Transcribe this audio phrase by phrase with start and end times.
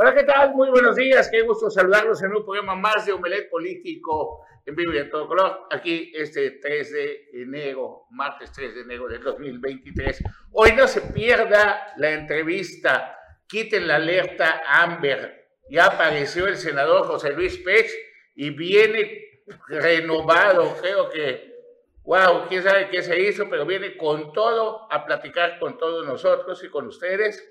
[0.00, 0.54] Hola, ¿qué tal?
[0.54, 1.28] Muy buenos días.
[1.28, 5.26] Qué gusto saludarlos en un programa más de Omelet Político en vivo y en todo
[5.26, 5.66] color.
[5.72, 10.22] Aquí este 3 de enero, martes 3 de enero del 2023.
[10.52, 13.18] Hoy no se pierda la entrevista.
[13.48, 15.48] Quiten la alerta Amber.
[15.68, 17.90] Ya apareció el senador José Luis Pech
[18.36, 20.76] y viene renovado.
[20.80, 21.56] Creo que,
[22.04, 26.62] wow, quién sabe qué se hizo, pero viene con todo a platicar con todos nosotros
[26.62, 27.44] y con ustedes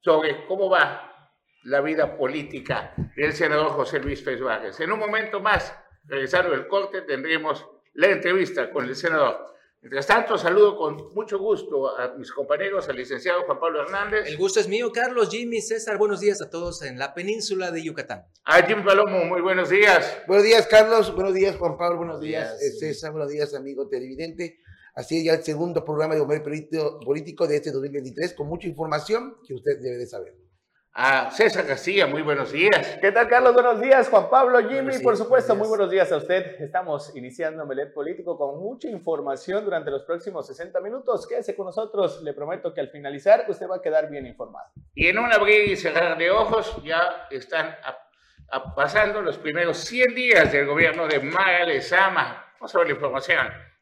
[0.00, 1.12] sobre cómo va
[1.64, 4.80] la vida política del senador José Luis Pérez Vargas.
[4.80, 9.54] En un momento más, regresando del corte, tendremos la entrevista con el senador.
[9.80, 14.26] Mientras tanto, saludo con mucho gusto a mis compañeros, al licenciado Juan Pablo Hernández.
[14.26, 15.98] El gusto es mío, Carlos, Jimmy, César.
[15.98, 18.24] Buenos días a todos en la península de Yucatán.
[18.44, 20.22] A Jimmy Palomo, muy buenos días.
[20.26, 21.14] Buenos días, Carlos.
[21.14, 21.98] Buenos días, Juan Pablo.
[21.98, 23.12] Buenos días, eh, César.
[23.12, 24.60] Buenos días, amigo televidente.
[24.94, 29.36] Así es ya el segundo programa de Homer Político de este 2023 con mucha información
[29.46, 30.43] que usted debe de saber
[30.96, 32.98] a César García, muy buenos días.
[33.00, 33.52] ¿Qué tal, Carlos?
[33.52, 36.60] Buenos días, Juan Pablo, Jimmy, por supuesto, muy buenos días a usted.
[36.60, 41.26] Estamos iniciando Melet Político con mucha información durante los próximos 60 minutos.
[41.26, 44.68] Quédese con nosotros, le prometo que al finalizar usted va a quedar bien informado.
[44.94, 47.74] Y en un abrir y cerrar de ojos ya están
[48.76, 52.52] pasando los primeros 100 días del gobierno de Mara Lezama.
[52.60, 53.73] Vamos a ver la información.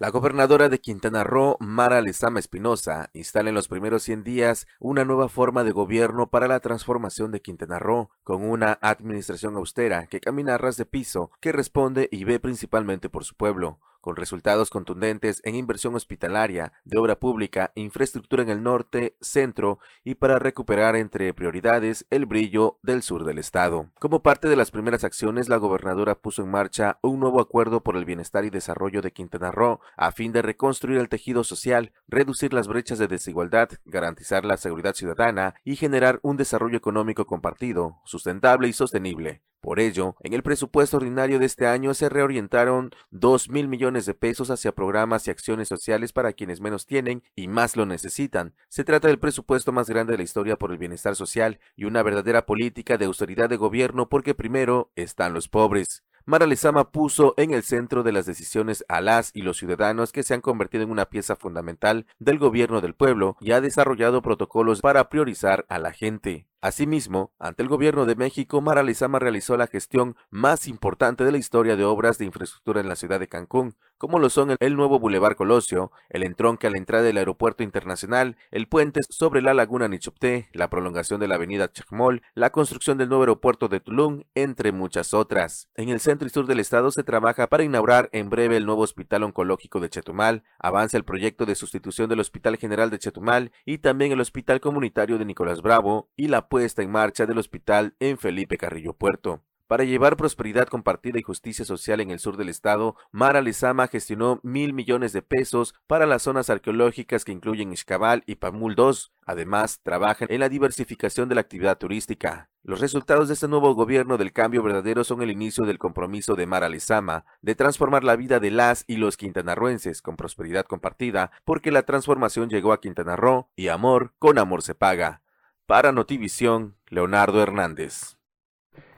[0.00, 5.04] La gobernadora de Quintana Roo, Mara Lezama Espinosa, instala en los primeros 100 días una
[5.04, 10.18] nueva forma de gobierno para la transformación de Quintana Roo, con una administración austera que
[10.18, 14.68] camina a ras de piso, que responde y ve principalmente por su pueblo con resultados
[14.68, 20.94] contundentes en inversión hospitalaria, de obra pública, infraestructura en el norte, centro y para recuperar
[20.94, 23.88] entre prioridades el brillo del sur del estado.
[23.98, 27.96] Como parte de las primeras acciones, la gobernadora puso en marcha un nuevo acuerdo por
[27.96, 32.52] el bienestar y desarrollo de Quintana Roo a fin de reconstruir el tejido social, reducir
[32.52, 38.68] las brechas de desigualdad, garantizar la seguridad ciudadana y generar un desarrollo económico compartido, sustentable
[38.68, 39.40] y sostenible.
[39.64, 44.14] Por ello, en el presupuesto ordinario de este año se reorientaron 2 mil millones de
[44.14, 48.54] pesos hacia programas y acciones sociales para quienes menos tienen y más lo necesitan.
[48.68, 52.02] Se trata del presupuesto más grande de la historia por el bienestar social y una
[52.02, 56.02] verdadera política de austeridad de gobierno porque primero están los pobres.
[56.26, 60.22] Mara Lezama puso en el centro de las decisiones a las y los ciudadanos que
[60.22, 64.80] se han convertido en una pieza fundamental del gobierno del pueblo y ha desarrollado protocolos
[64.80, 66.48] para priorizar a la gente.
[66.62, 71.36] Asimismo, ante el gobierno de México, Mara Lezama realizó la gestión más importante de la
[71.36, 74.98] historia de obras de infraestructura en la ciudad de Cancún, como lo son el, nuevo
[74.98, 79.88] Boulevard Colosio, el entronque a la entrada del aeropuerto internacional, el puente sobre la laguna
[79.88, 84.72] Nichupté, la prolongación de la avenida Chacmol, la construcción del nuevo aeropuerto de Tulum, entre
[84.72, 85.70] muchas otras.
[85.74, 88.82] En el centro y sur del estado se trabaja para inaugurar en breve el nuevo
[88.82, 93.78] Hospital Oncológico de Chetumal, avanza el proyecto de sustitución del Hospital General de Chetumal y
[93.78, 98.18] también el Hospital Comunitario de Nicolás Bravo y la puesta en marcha del hospital en
[98.18, 99.40] Felipe Carrillo Puerto.
[99.66, 104.38] Para llevar prosperidad compartida y justicia social en el sur del estado, Mara Lezama gestionó
[104.42, 108.92] mil millones de pesos para las zonas arqueológicas que incluyen Ixcabal y Pamul II.
[109.24, 112.50] Además, trabaja en la diversificación de la actividad turística.
[112.62, 116.46] Los resultados de este nuevo gobierno del cambio verdadero son el inicio del compromiso de
[116.46, 121.70] Mara Lezama de transformar la vida de las y los quintanarroenses con prosperidad compartida, porque
[121.70, 125.22] la transformación llegó a Quintana Roo y amor con amor se paga.
[125.64, 128.18] Para Notivisión, Leonardo Hernández.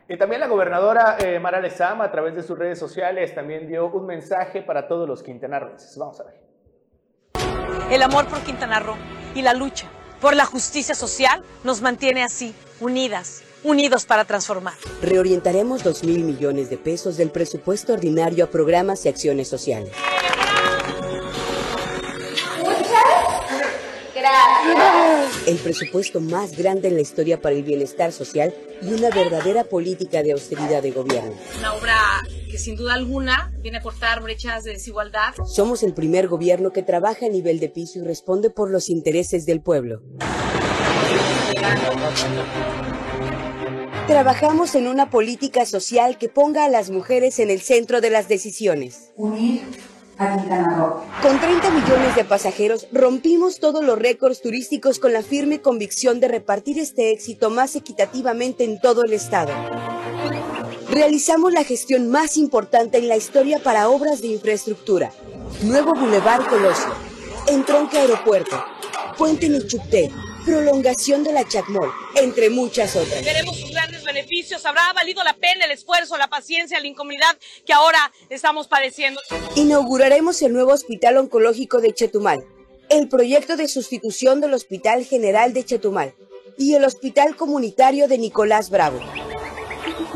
[0.09, 3.89] Y también la gobernadora eh, Mara Lezama, a través de sus redes sociales, también dio
[3.89, 5.99] un mensaje para todos los quintanarroenses.
[5.99, 6.47] Vamos a ver.
[7.91, 8.97] El amor por Quintana Roo
[9.34, 9.89] y la lucha
[10.21, 14.75] por la justicia social nos mantiene así, unidas, unidos para transformar.
[15.03, 19.93] Reorientaremos 2 mil millones de pesos del presupuesto ordinario a programas y acciones sociales.
[25.47, 30.23] El presupuesto más grande en la historia para el bienestar social y una verdadera política
[30.23, 31.33] de austeridad de gobierno.
[31.59, 31.97] Una obra
[32.51, 35.34] que sin duda alguna viene a cortar brechas de desigualdad.
[35.47, 39.47] Somos el primer gobierno que trabaja a nivel de piso y responde por los intereses
[39.47, 40.03] del pueblo.
[44.07, 48.29] Trabajamos en una política social que ponga a las mujeres en el centro de las
[48.29, 49.13] decisiones.
[49.17, 49.63] Unir
[50.16, 56.28] con 30 millones de pasajeros rompimos todos los récords turísticos con la firme convicción de
[56.28, 59.53] repartir este éxito más equitativamente en todo el estado.
[60.89, 65.13] Realizamos la gestión más importante en la historia para obras de infraestructura.
[65.63, 66.95] Nuevo Boulevard Colosio,
[67.48, 68.65] Entronque Aeropuerto,
[69.19, 70.10] Puente Nichupté,
[70.47, 73.22] prolongación de la Chacmol, entre muchas otras.
[73.25, 74.65] Veremos sus grandes beneficios.
[74.65, 79.21] Habrá valido la pena el esfuerzo, la paciencia, la incomodidad que ahora estamos padeciendo.
[79.57, 82.45] Inauguraremos el nuevo Hospital Oncológico de Chetumal,
[82.89, 86.15] el proyecto de sustitución del Hospital General de Chetumal
[86.57, 89.01] y el Hospital Comunitario de Nicolás Bravo.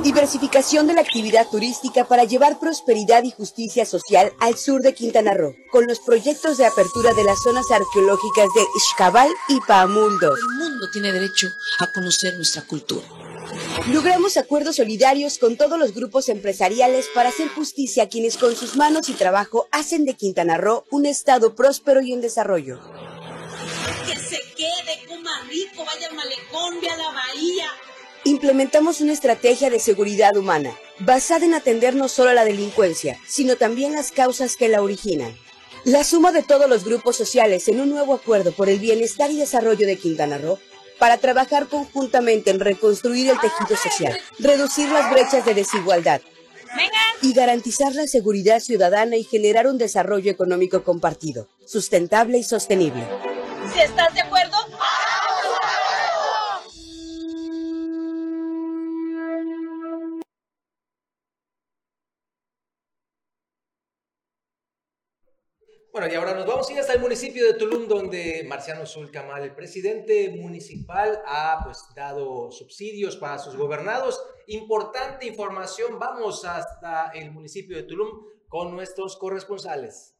[0.03, 5.35] Diversificación de la actividad turística para llevar prosperidad y justicia social al sur de Quintana
[5.35, 10.35] Roo, con los proyectos de apertura de las zonas arqueológicas de Xcabal y Paamuldo.
[10.35, 11.49] El mundo tiene derecho
[11.81, 13.07] a conocer nuestra cultura.
[13.93, 18.77] Logramos acuerdos solidarios con todos los grupos empresariales para hacer justicia a quienes con sus
[18.77, 22.81] manos y trabajo hacen de Quintana Roo un estado próspero y en desarrollo.
[24.07, 27.71] Que se quede, coma rico, vaya al malecón, a la bahía
[28.31, 33.57] Implementamos una estrategia de seguridad humana, basada en atender no solo a la delincuencia, sino
[33.57, 35.37] también las causas que la originan.
[35.83, 39.37] La suma de todos los grupos sociales en un nuevo acuerdo por el bienestar y
[39.37, 40.61] desarrollo de Quintana Roo
[41.01, 46.21] para trabajar conjuntamente en reconstruir el tejido social, reducir las brechas de desigualdad
[47.23, 53.03] y garantizar la seguridad ciudadana y generar un desarrollo económico compartido, sustentable y sostenible.
[53.75, 54.57] Si estás de acuerdo,
[66.01, 69.43] Bueno, y ahora nos vamos a ir hasta el municipio de Tulum, donde Marciano Zulcamal,
[69.43, 74.19] el presidente municipal, ha pues dado subsidios para sus gobernados.
[74.47, 78.09] Importante información, vamos hasta el municipio de Tulum
[78.49, 80.17] con nuestros corresponsales.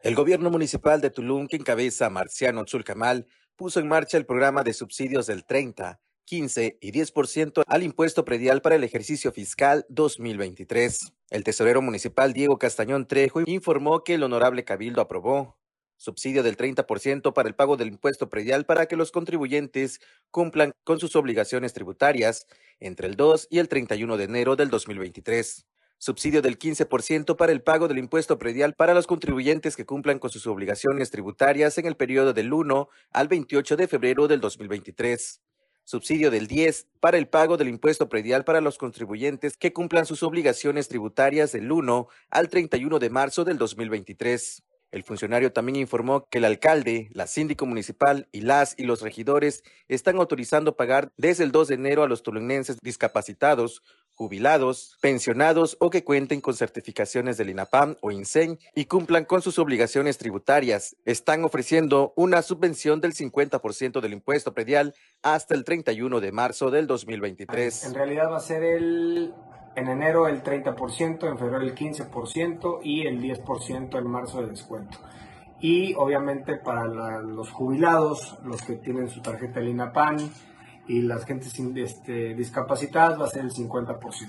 [0.00, 3.26] El gobierno municipal de Tulum, que encabeza Marciano Zulcamal,
[3.56, 6.00] puso en marcha el programa de subsidios del 30
[6.32, 11.12] 15 y 10% al impuesto predial para el ejercicio fiscal 2023.
[11.28, 15.58] El tesorero municipal Diego Castañón Trejo informó que el honorable cabildo aprobó
[15.98, 20.00] subsidio del 30% para el pago del impuesto predial para que los contribuyentes
[20.30, 22.46] cumplan con sus obligaciones tributarias
[22.80, 25.66] entre el 2 y el 31 de enero del 2023.
[25.98, 30.30] Subsidio del 15% para el pago del impuesto predial para los contribuyentes que cumplan con
[30.30, 35.42] sus obligaciones tributarias en el periodo del 1 al 28 de febrero del 2023
[35.92, 40.22] subsidio del 10 para el pago del impuesto predial para los contribuyentes que cumplan sus
[40.22, 44.62] obligaciones tributarias del 1 al 31 de marzo del 2023.
[44.92, 49.64] El funcionario también informó que el alcalde, la síndico municipal y las y los regidores
[49.88, 53.82] están autorizando pagar desde el 2 de enero a los tolunenses discapacitados
[54.14, 59.58] jubilados, pensionados o que cuenten con certificaciones del INAPAM o INSEN y cumplan con sus
[59.58, 60.96] obligaciones tributarias.
[61.04, 66.86] Están ofreciendo una subvención del 50% del impuesto predial hasta el 31 de marzo del
[66.86, 67.84] 2023.
[67.84, 69.32] En realidad va a ser el
[69.74, 74.98] en enero el 30%, en febrero el 15% y el 10% en marzo de descuento.
[75.60, 80.18] Y obviamente para los jubilados, los que tienen su tarjeta del INAPAM,
[80.86, 84.28] y las gentes este, discapacitadas va a ser el 50%.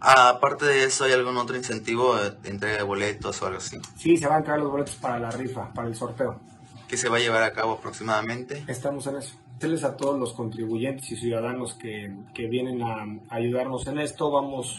[0.00, 3.80] aparte de eso, ¿hay algún otro incentivo de entrega de boletos o algo así?
[3.96, 6.40] Sí, se van a entregar los boletos para la rifa, para el sorteo.
[6.88, 8.64] ¿Qué se va a llevar a cabo aproximadamente?
[8.66, 9.36] Estamos en eso.
[9.60, 14.74] Decirles a todos los contribuyentes y ciudadanos que, que vienen a ayudarnos en esto, vamos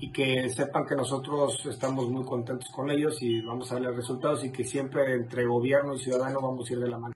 [0.00, 4.44] y que sepan que nosotros estamos muy contentos con ellos y vamos a darles resultados
[4.44, 7.14] y que siempre entre gobierno y ciudadano vamos a ir de la mano.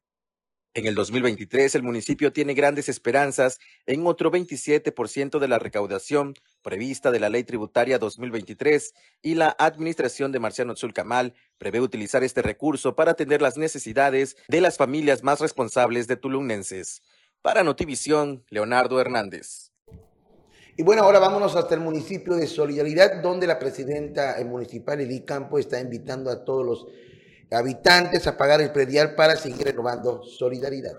[0.77, 7.11] En el 2023, el municipio tiene grandes esperanzas en otro 27% de la recaudación prevista
[7.11, 8.93] de la Ley Tributaria 2023
[9.23, 14.61] y la administración de Marciano Zulcamal prevé utilizar este recurso para atender las necesidades de
[14.61, 17.01] las familias más responsables de tulumnenses.
[17.41, 19.73] Para Notivisión, Leonardo Hernández.
[20.77, 25.59] Y bueno, ahora vámonos hasta el municipio de Solidaridad, donde la presidenta municipal, Eli Campo,
[25.59, 26.87] está invitando a todos los
[27.51, 30.97] habitantes a pagar el predial para seguir renovando solidaridad.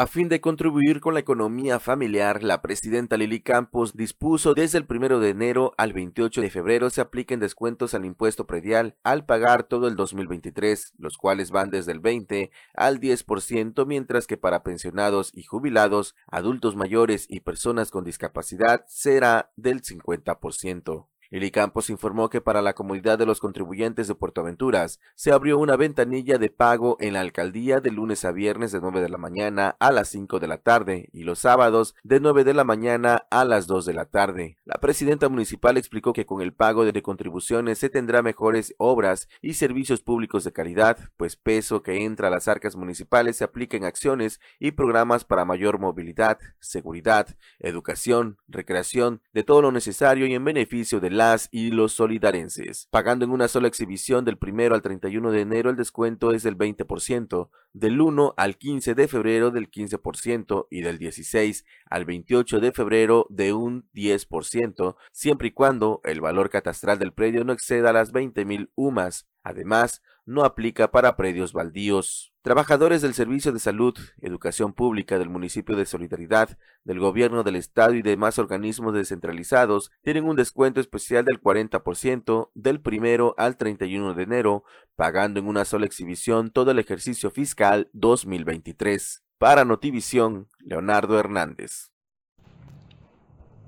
[0.00, 4.86] A fin de contribuir con la economía familiar, la presidenta Lili Campos dispuso desde el
[4.88, 9.64] 1 de enero al 28 de febrero se apliquen descuentos al impuesto predial al pagar
[9.64, 15.32] todo el 2023, los cuales van desde el 20 al 10%, mientras que para pensionados
[15.34, 21.09] y jubilados, adultos mayores y personas con discapacidad será del 50%.
[21.30, 25.58] Lili Campos informó que para la comodidad de los contribuyentes de Puerto Aventuras se abrió
[25.58, 29.16] una ventanilla de pago en la alcaldía de lunes a viernes de 9 de la
[29.16, 33.26] mañana a las 5 de la tarde y los sábados de 9 de la mañana
[33.30, 34.56] a las 2 de la tarde.
[34.64, 39.54] La presidenta municipal explicó que con el pago de contribuciones se tendrá mejores obras y
[39.54, 43.84] servicios públicos de calidad, pues peso que entra a las arcas municipales se aplica en
[43.84, 47.28] acciones y programas para mayor movilidad, seguridad,
[47.60, 52.88] educación, recreación, de todo lo necesario y en beneficio del las y los solidarenses.
[52.90, 56.56] Pagando en una sola exhibición del primero al 31 de enero, el descuento es del
[56.56, 62.72] 20%, del 1 al 15 de febrero del 15% y del 16 al 28 de
[62.72, 68.14] febrero de un 10%, siempre y cuando el valor catastral del predio no exceda las
[68.14, 69.28] 20.000 UMAS.
[69.42, 70.00] Además,
[70.30, 72.32] no aplica para predios baldíos.
[72.42, 77.94] Trabajadores del Servicio de Salud, Educación Pública del municipio de Solidaridad, del Gobierno del Estado
[77.94, 84.22] y demás organismos descentralizados tienen un descuento especial del 40% del primero al 31 de
[84.22, 89.24] enero, pagando en una sola exhibición todo el ejercicio fiscal 2023.
[89.36, 91.90] Para Notivisión, Leonardo Hernández.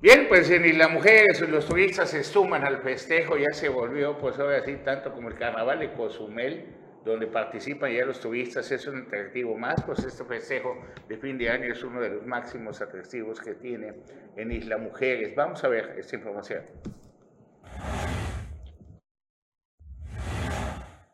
[0.03, 4.37] Bien, pues ni las mujeres los turistas se suman al festejo, ya se volvió, pues
[4.37, 6.65] ahora sí, tanto como el carnaval de Cozumel,
[7.05, 11.49] donde participan ya los turistas, es un atractivo más, pues este festejo de fin de
[11.49, 13.93] año es uno de los máximos atractivos que tiene
[14.35, 15.33] en Isla Mujeres.
[15.35, 16.63] Vamos a ver esta información.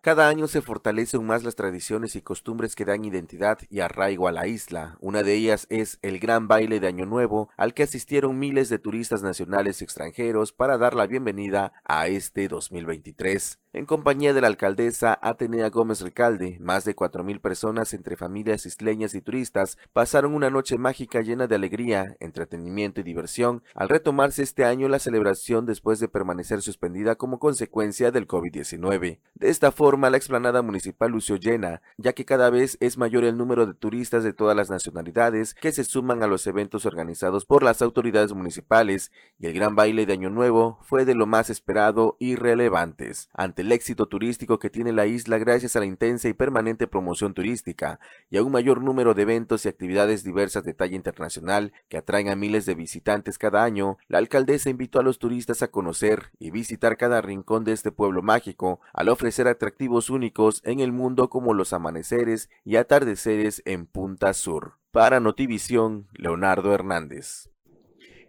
[0.02, 4.32] Cada año se fortalecen más las tradiciones y costumbres que dan identidad y arraigo a
[4.32, 4.98] la isla.
[5.02, 8.80] Una de ellas es el gran baile de Año Nuevo, al que asistieron miles de
[8.80, 14.48] turistas nacionales y extranjeros para dar la bienvenida a este 2023 en compañía de la
[14.48, 20.50] alcaldesa Atenea Gómez Recalde, más de 4.000 personas entre familias isleñas y turistas pasaron una
[20.50, 26.00] noche mágica llena de alegría, entretenimiento y diversión al retomarse este año la celebración después
[26.00, 29.20] de permanecer suspendida como consecuencia del COVID-19.
[29.36, 33.38] De esta forma, la explanada municipal lució llena, ya que cada vez es mayor el
[33.38, 37.62] número de turistas de todas las nacionalidades que se suman a los eventos organizados por
[37.62, 42.18] las autoridades municipales y el gran baile de Año Nuevo fue de lo más esperado
[42.20, 46.88] y relevantes el éxito turístico que tiene la isla gracias a la intensa y permanente
[46.88, 48.00] promoción turística
[48.30, 52.30] y a un mayor número de eventos y actividades diversas de talla internacional que atraen
[52.30, 56.52] a miles de visitantes cada año, la alcaldesa invitó a los turistas a conocer y
[56.52, 61.54] visitar cada rincón de este pueblo mágico al ofrecer atractivos únicos en el mundo como
[61.54, 64.74] los amaneceres y atardeceres en Punta Sur.
[64.92, 67.50] Para Notivisión, Leonardo Hernández.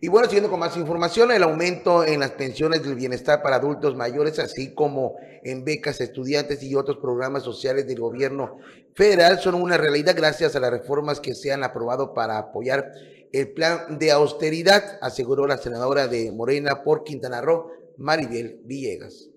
[0.02, 3.94] Y bueno, siguiendo con más información, el aumento en las pensiones del bienestar para adultos
[3.94, 8.56] mayores, así como en becas estudiantes y otros programas sociales del gobierno
[8.94, 12.92] federal, son una realidad gracias a las reformas que se han aprobado para apoyar
[13.30, 19.28] el plan de austeridad, aseguró la senadora de Morena por Quintana Roo, Maribel Villegas.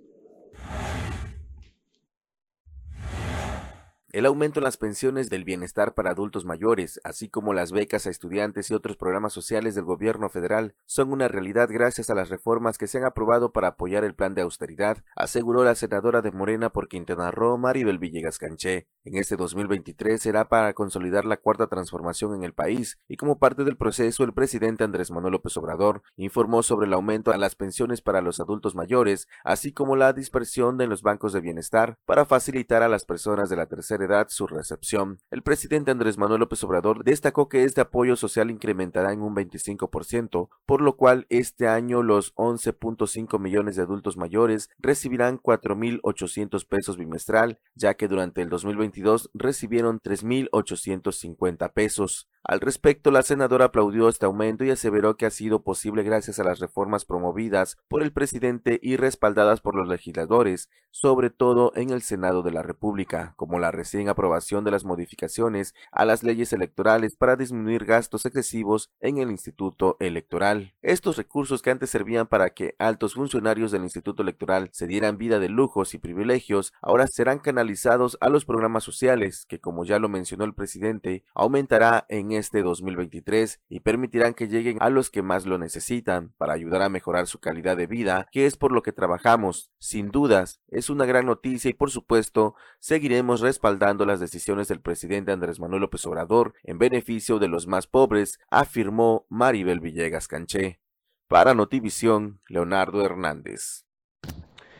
[4.13, 8.11] El aumento en las pensiones del bienestar para adultos mayores, así como las becas a
[8.11, 12.77] estudiantes y otros programas sociales del gobierno federal, son una realidad gracias a las reformas
[12.77, 16.69] que se han aprobado para apoyar el plan de austeridad, aseguró la senadora de Morena
[16.69, 18.87] por Quintana Roo, Maribel Villegas Canché.
[19.03, 23.63] En este 2023 será para consolidar la cuarta transformación en el país y como parte
[23.63, 28.03] del proceso el presidente Andrés Manuel López Obrador informó sobre el aumento a las pensiones
[28.03, 32.83] para los adultos mayores, así como la dispersión de los bancos de bienestar para facilitar
[32.83, 35.19] a las personas de la tercera su recepción.
[35.31, 40.49] El presidente Andrés Manuel López Obrador destacó que este apoyo social incrementará en un 25%,
[40.65, 47.59] por lo cual este año los 11.5 millones de adultos mayores recibirán 4.800 pesos bimestral,
[47.75, 52.29] ya que durante el 2022 recibieron 3.850 pesos.
[52.45, 56.43] Al respecto, la senadora aplaudió este aumento y aseveró que ha sido posible gracias a
[56.43, 62.01] las reformas promovidas por el presidente y respaldadas por los legisladores, sobre todo en el
[62.01, 67.15] Senado de la República, como la recién aprobación de las modificaciones a las leyes electorales
[67.15, 70.75] para disminuir gastos excesivos en el Instituto Electoral.
[70.81, 75.39] Estos recursos que antes servían para que altos funcionarios del Instituto Electoral se dieran vida
[75.39, 80.09] de lujos y privilegios, ahora serán canalizados a los programas sociales, que como ya lo
[80.09, 85.45] mencionó el presidente, aumentará en este 2023 y permitirán que lleguen a los que más
[85.45, 88.91] lo necesitan para ayudar a mejorar su calidad de vida, que es por lo que
[88.91, 89.71] trabajamos.
[89.79, 95.31] Sin dudas, es una gran noticia y por supuesto seguiremos respaldando las decisiones del presidente
[95.31, 100.79] Andrés Manuel López Obrador en beneficio de los más pobres, afirmó Maribel Villegas Canché.
[101.27, 103.85] Para Notivisión, Leonardo Hernández.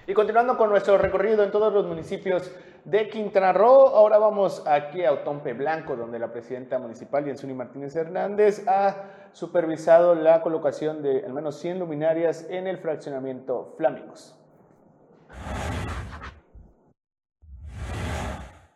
[0.06, 2.52] Y continuando con nuestro recorrido en todos los municipios
[2.86, 3.88] de Quintana Roo.
[3.90, 10.16] Ahora vamos aquí a Otompe Blanco, donde la presidenta municipal, Yensuni Martínez Hernández, ha supervisado
[10.16, 14.40] la colocación de al menos 100 luminarias en el fraccionamiento Flamingos.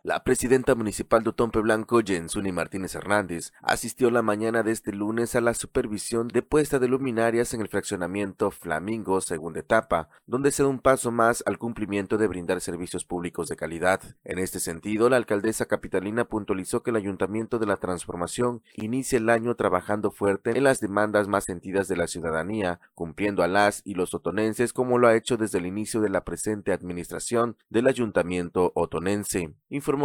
[0.08, 5.36] La presidenta municipal de Otompe Blanco, Jensuni Martínez Hernández, asistió la mañana de este lunes
[5.36, 10.64] a la supervisión de puesta de luminarias en el fraccionamiento Flamingo, segunda etapa, donde se
[10.64, 14.00] da un paso más al cumplimiento de brindar servicios públicos de calidad.
[14.24, 19.30] En este sentido, la alcaldesa capitalina puntualizó que el Ayuntamiento de la Transformación inicia el
[19.30, 23.96] año trabajando fuerte en las demandas más sentidas de la ciudadanía, cumpliendo a las y
[23.96, 28.72] los otonenses como lo ha hecho desde el inicio de la presente administración del Ayuntamiento
[28.74, 29.54] otonense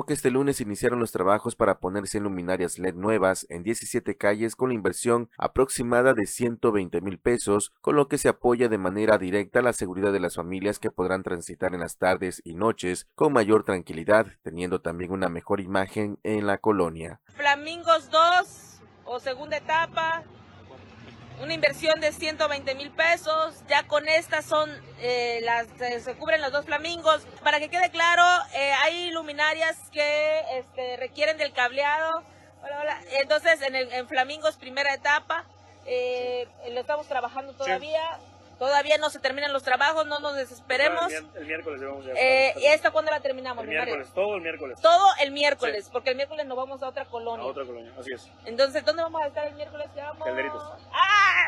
[0.00, 4.70] que este lunes iniciaron los trabajos para ponerse luminarias LED nuevas en 17 calles con
[4.70, 9.60] la inversión aproximada de 120 mil pesos, con lo que se apoya de manera directa
[9.60, 13.64] la seguridad de las familias que podrán transitar en las tardes y noches con mayor
[13.64, 17.20] tranquilidad, teniendo también una mejor imagen en la colonia.
[17.26, 20.24] Flamingos 2 o segunda etapa,
[21.42, 23.62] una inversión de 120 mil pesos.
[23.68, 24.70] Ya con estas son
[25.00, 25.66] eh, las
[26.02, 27.26] se cubren los dos flamingos.
[27.42, 28.22] Para que quede claro,
[28.54, 32.22] eh, hay luminarias que este, requieren del cableado.
[33.20, 35.44] Entonces, en, el, en flamingos primera etapa,
[35.84, 38.02] eh, lo estamos trabajando todavía.
[38.58, 41.12] Todavía no se terminan los trabajos, no nos desesperemos.
[41.12, 43.64] El, miércoles vamos a eh, ¿Y esta cuándo la terminamos?
[43.64, 44.80] El miércoles, todo el miércoles.
[44.80, 47.44] Todo el miércoles, porque el miércoles nos vamos a otra colonia.
[47.44, 48.30] A otra colonia, así es.
[48.44, 49.88] Entonces, ¿dónde vamos a estar el miércoles?
[49.96, 50.24] Vamos?
[50.24, 50.62] Calderitas.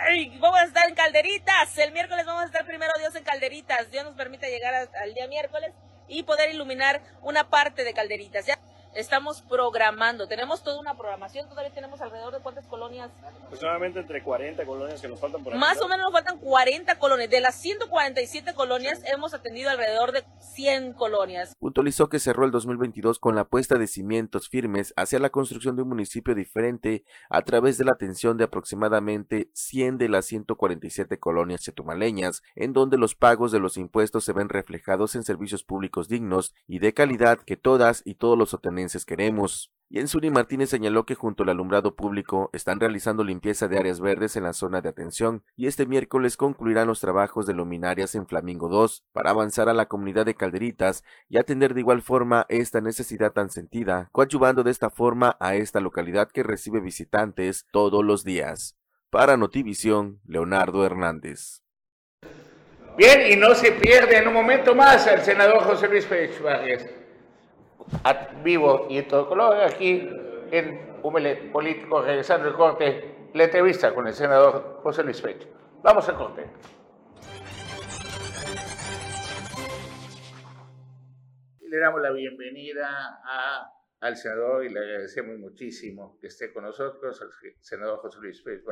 [0.06, 0.38] ¡Ay!
[0.38, 1.78] Vamos a estar en Calderitas.
[1.78, 3.90] El miércoles vamos a estar primero Dios en Calderitas.
[3.90, 5.72] Dios nos permite llegar al día miércoles
[6.08, 8.46] y poder iluminar una parte de Calderitas.
[8.46, 8.58] ¿ya?
[8.94, 10.28] estamos programando.
[10.28, 12.63] Tenemos toda una programación, todavía tenemos alrededor de cuántas
[13.10, 13.44] colonias.
[13.44, 17.30] Aproximadamente entre 40 colonias que nos faltan por Más o menos nos faltan 40 colonias.
[17.30, 21.54] De las 147 colonias hemos atendido alrededor de 100 colonias.
[21.58, 25.82] Puntualizó que cerró el 2022 con la puesta de cimientos firmes hacia la construcción de
[25.82, 31.62] un municipio diferente a través de la atención de aproximadamente 100 de las 147 colonias
[31.62, 36.54] chetumaleñas, en donde los pagos de los impuestos se ven reflejados en servicios públicos dignos
[36.66, 39.72] y de calidad que todas y todos los obtenemos queremos.
[39.90, 44.42] Yensuni Martínez señaló que junto al alumbrado público están realizando limpieza de áreas verdes en
[44.42, 49.04] la zona de atención y este miércoles concluirán los trabajos de luminarias en Flamingo 2
[49.12, 53.50] para avanzar a la comunidad de Calderitas y atender de igual forma esta necesidad tan
[53.50, 58.76] sentida, coadyuvando de esta forma a esta localidad que recibe visitantes todos los días.
[59.10, 61.62] Para Notivisión, Leonardo Hernández.
[62.96, 67.03] Bien, y no se pierde en un momento más el senador José Luis Pérez
[68.42, 70.08] vivo y en todo color, aquí
[70.50, 75.48] en Humelet Político, regresando el corte, la entrevista con el senador José Luis Fecho.
[75.82, 76.50] Vamos al corte.
[81.60, 83.70] Le damos la bienvenida a,
[84.00, 88.70] al senador y le agradecemos muchísimo que esté con nosotros, el senador José Luis Fecho.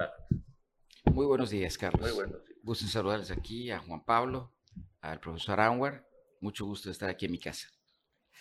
[1.13, 2.01] Muy buenos días, Carlos.
[2.01, 2.59] Muy buenos días.
[2.63, 4.53] Gusto en saludarles aquí a Juan Pablo,
[5.01, 6.07] al profesor Anwar.
[6.41, 7.69] Mucho gusto de estar aquí en mi casa.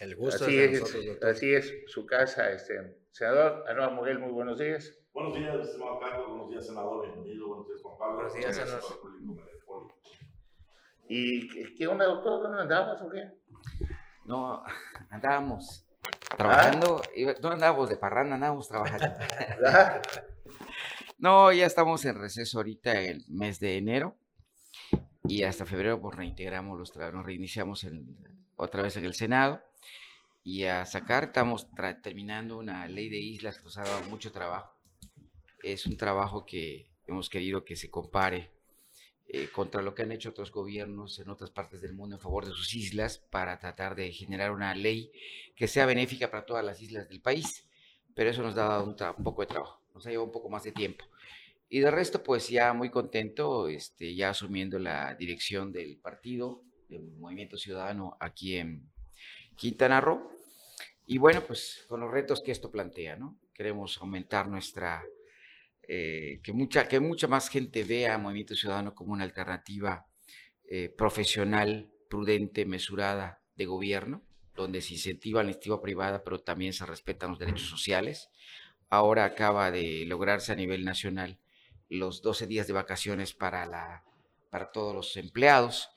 [0.01, 4.57] El gusto así es, nosotros, Así es, su casa, este, senador Anuar Moguel, muy buenos
[4.57, 4.97] días.
[5.13, 8.15] Buenos días, estimado Carlos, buenos días, senador, bienvenido, buenos días, Juan Pablo.
[8.15, 8.81] Buenos días, senador.
[11.07, 12.41] ¿Y qué onda, doctor?
[12.41, 13.29] ¿Dónde andabas o qué?
[14.25, 14.63] No,
[15.11, 15.85] andábamos
[16.35, 17.35] trabajando, ¿Ah?
[17.39, 19.05] no andábamos de parranda, andábamos trabajando.
[19.67, 20.01] ¿Ah?
[21.19, 24.15] no, ya estamos en receso ahorita el mes de enero
[25.25, 27.83] y hasta febrero pues reintegramos los trabajos, nos reiniciamos
[28.61, 29.61] otra vez en el Senado
[30.43, 31.25] y a sacar.
[31.25, 31.67] Estamos
[32.03, 34.73] terminando una ley de islas que nos ha dado mucho trabajo.
[35.63, 38.51] Es un trabajo que hemos querido que se compare
[39.27, 42.45] eh, contra lo que han hecho otros gobiernos en otras partes del mundo en favor
[42.45, 45.11] de sus islas para tratar de generar una ley
[45.55, 47.67] que sea benéfica para todas las islas del país.
[48.13, 50.63] Pero eso nos ha dado un, poco de trabajo, nos ha llevado un poco más
[50.63, 51.05] de tiempo.
[51.69, 57.11] Y de resto, pues ya muy contento, este, ya asumiendo la dirección del partido, del
[57.17, 58.91] Movimiento Ciudadano aquí en,
[59.55, 60.31] Quintana Roo.
[61.05, 63.37] Y bueno, pues con los retos que esto plantea, ¿no?
[63.53, 65.03] Queremos aumentar nuestra,
[65.87, 70.07] eh, que, mucha, que mucha más gente vea a Movimiento Ciudadano como una alternativa
[70.65, 74.23] eh, profesional, prudente, mesurada de gobierno,
[74.55, 78.29] donde se incentiva la iniciativa privada, pero también se respetan los derechos sociales.
[78.89, 81.39] Ahora acaba de lograrse a nivel nacional
[81.89, 84.03] los 12 días de vacaciones para, la,
[84.49, 85.89] para todos los empleados.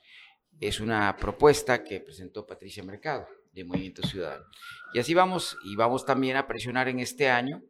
[0.59, 4.45] Es una propuesta que presentó Patricia Mercado de Movimiento Ciudadano.
[4.93, 7.61] Y así vamos, y vamos también a presionar en este año,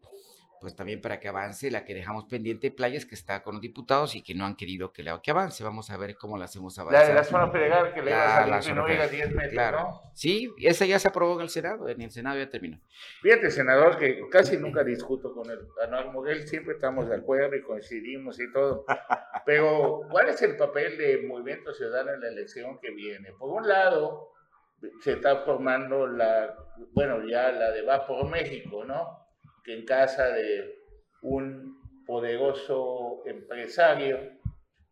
[0.60, 4.16] pues también para que avance la que dejamos pendiente playas que está con los diputados
[4.16, 5.64] y que no han querido que, la, que avance.
[5.64, 7.02] Vamos a ver cómo la hacemos avanzar.
[7.02, 9.52] La de la zona federal que le va a salir no llega a 10 metros,
[9.52, 9.80] claro.
[9.80, 10.12] ¿no?
[10.14, 12.80] Sí, esa ya se aprobó en el Senado, en el Senado ya terminó.
[13.22, 17.62] Fíjate, senador, que casi nunca discuto con el Anual Moguel, siempre estamos de acuerdo y
[17.62, 18.86] coincidimos y todo.
[19.46, 23.32] Pero, ¿cuál es el papel de Movimiento Ciudadano en la elección que viene?
[23.34, 24.32] Por un lado,
[25.02, 26.56] se está formando la,
[26.94, 29.25] bueno, ya la de Va por México, ¿no?
[29.66, 30.76] Que en casa de
[31.22, 34.20] un poderoso empresario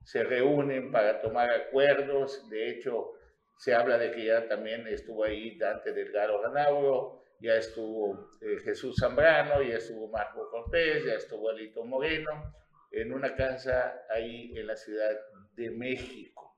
[0.03, 2.49] se reúnen para tomar acuerdos.
[2.49, 3.13] De hecho,
[3.57, 8.95] se habla de que ya también estuvo ahí Dante Delgado Ganauro, ya estuvo eh, Jesús
[8.99, 12.53] Zambrano, ya estuvo Marco Cortés, ya estuvo Alito Moreno,
[12.91, 15.11] en una casa ahí en la Ciudad
[15.55, 16.57] de México.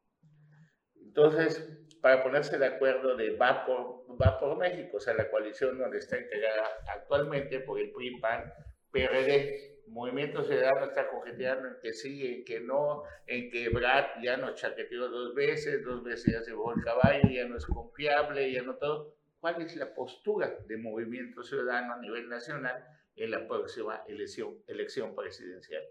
[0.96, 5.80] Entonces, para ponerse de acuerdo de va por, va por México, o sea, la coalición
[5.80, 8.54] donde está integrada actualmente por el PRI, PAN,
[8.92, 14.38] PRD, Movimiento Ciudadano está coqueteando en que sí, en que no, en que Brad ya
[14.38, 18.52] nos chaqueteó dos veces, dos veces ya se bajó el caballo, ya no es confiable,
[18.52, 19.16] ya no todo.
[19.40, 25.16] ¿Cuál es la postura de Movimiento Ciudadano a nivel nacional en la próxima elección, elección
[25.16, 25.84] presidencial?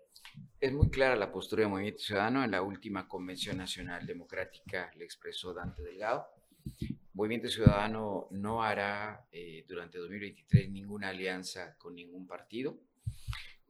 [0.61, 2.45] Es muy clara la postura de Movimiento Ciudadano.
[2.45, 6.27] En la última Convención Nacional Democrática le expresó Dante Delgado.
[7.13, 12.79] Movimiento Ciudadano no hará eh, durante 2023 ninguna alianza con ningún partido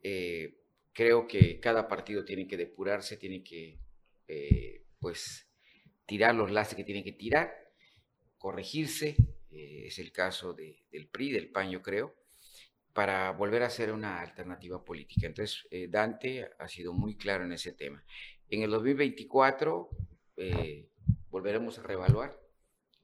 [0.04, 0.58] eh,
[0.92, 3.80] creo que cada partido tiene que depurarse, tiene que,
[4.28, 5.48] eh, pues,
[6.06, 7.50] tirar los lastres que tiene que tirar,
[8.36, 9.16] corregirse,
[9.50, 12.14] eh, es el caso del PRI, del PAN, yo creo,
[12.94, 15.26] para volver a ser una alternativa política.
[15.26, 18.02] Entonces, Dante ha sido muy claro en ese tema.
[18.48, 19.90] En el 2024
[21.28, 22.40] volveremos a reevaluar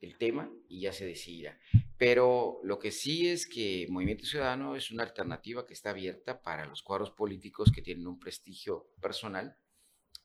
[0.01, 1.59] el tema y ya se decidirá.
[1.99, 6.65] Pero lo que sí es que Movimiento Ciudadano es una alternativa que está abierta para
[6.65, 9.57] los cuadros políticos que tienen un prestigio personal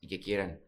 [0.00, 0.62] y que quieran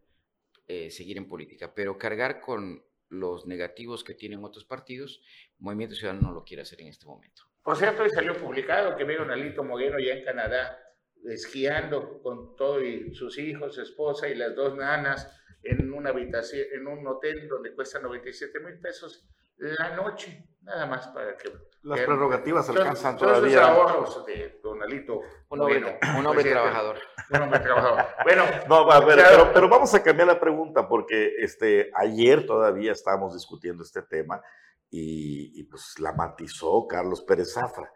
[0.66, 1.74] eh, seguir en política.
[1.74, 5.22] Pero cargar con los negativos que tienen otros partidos,
[5.58, 7.44] Movimiento Ciudadano no lo quiere hacer en este momento.
[7.68, 10.78] Por cierto, hoy salió publicado que vieron a Lito Moreno ya en Canadá
[11.26, 15.31] esquiando con todos sus hijos, su esposa y las dos nanas
[15.62, 19.28] en una habitación, en un hotel donde cuesta 97 mil pesos
[19.59, 21.52] la noche, nada más para que...
[21.83, 23.61] Las prerrogativas alcanzan todavía.
[23.61, 25.20] Todos los ahorros de Donalito.
[25.50, 26.96] Un hombre, un hombre trabajador.
[27.28, 28.04] Un hombre trabajador.
[28.24, 28.44] Bueno.
[28.66, 33.35] No, a ver, pero, pero, vamos a cambiar la pregunta porque este, ayer todavía estábamos
[33.35, 34.42] discutiendo este tema
[34.90, 37.92] y, y pues la matizó Carlos Pérez Zafra.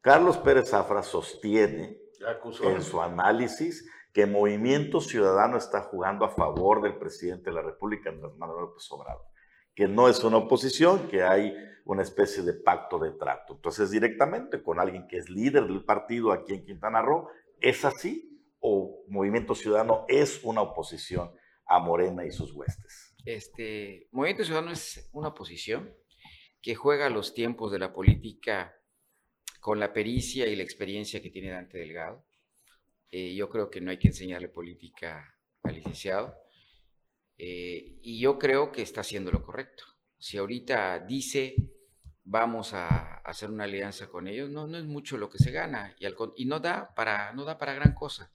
[0.00, 1.98] Carlos Pérez Zafra sostiene
[2.62, 8.10] en su análisis que Movimiento Ciudadano está jugando a favor del presidente de la República,
[8.10, 9.32] Andrés Manuel López Obrador
[9.74, 13.54] que no es una oposición, que hay una especie de pacto de trato.
[13.54, 17.28] Entonces, directamente con alguien que es líder del partido aquí en Quintana Roo,
[17.60, 18.28] ¿es así?
[18.60, 21.32] ¿O Movimiento Ciudadano es una oposición
[21.66, 23.14] a Morena y sus huestes?
[23.24, 25.92] Este, Movimiento Ciudadano es una oposición
[26.62, 28.80] que juega los tiempos de la política
[29.60, 32.24] con la pericia y la experiencia que tiene Dante Delgado.
[33.10, 36.34] Eh, yo creo que no hay que enseñarle política al licenciado.
[37.36, 39.84] Eh, y yo creo que está haciendo lo correcto.
[40.18, 41.56] Si ahorita dice
[42.24, 45.94] vamos a hacer una alianza con ellos, no, no es mucho lo que se gana
[45.98, 48.32] y, y no, da para, no da para gran cosa.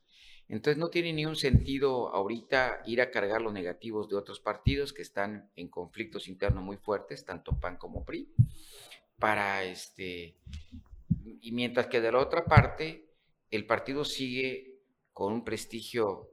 [0.50, 5.02] Entonces no tiene ningún sentido ahorita ir a cargar los negativos de otros partidos que
[5.02, 8.32] están en conflictos internos muy fuertes, tanto PAN como PRI,
[9.20, 10.38] para este,
[11.42, 13.10] y mientras que de la otra parte
[13.52, 14.80] el partido sigue
[15.12, 16.30] con un prestigio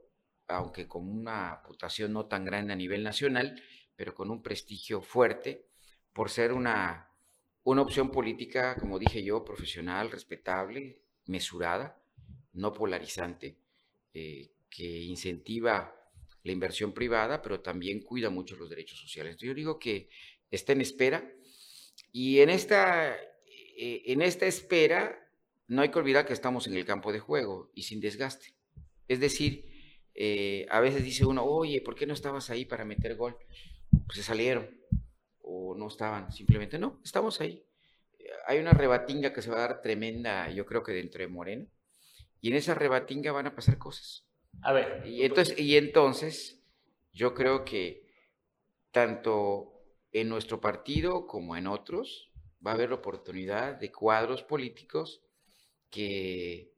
[0.47, 3.61] aunque con una votación no tan grande a nivel nacional,
[3.95, 5.65] pero con un prestigio fuerte,
[6.13, 7.09] por ser una,
[7.63, 11.99] una opción política, como dije yo, profesional, respetable, mesurada,
[12.53, 13.57] no polarizante,
[14.17, 15.93] eh, que incentiva
[16.43, 19.35] la inversión privada, pero también cuida mucho los derechos sociales.
[19.37, 20.07] yo digo que
[20.49, 21.29] está en espera
[22.13, 25.19] y en esta, eh, en esta espera
[25.67, 28.53] no hay que olvidar que estamos en el campo de juego y sin desgaste.
[29.09, 29.65] Es decir,
[30.13, 33.35] eh, a veces dice uno, oye, ¿por qué no estabas ahí para meter gol?
[34.05, 34.69] Pues se salieron
[35.41, 37.65] o no estaban, simplemente no, estamos ahí.
[38.47, 41.67] Hay una rebatinga que se va a dar tremenda, yo creo que dentro de Moreno,
[42.45, 44.23] y en esa rebatinga van a pasar cosas.
[44.61, 45.01] A ver.
[45.07, 46.63] Y entonces, y entonces
[47.11, 48.05] yo creo que
[48.91, 49.81] tanto
[50.11, 52.31] en nuestro partido como en otros
[52.63, 55.23] va a haber la oportunidad de cuadros políticos
[55.89, 56.71] que,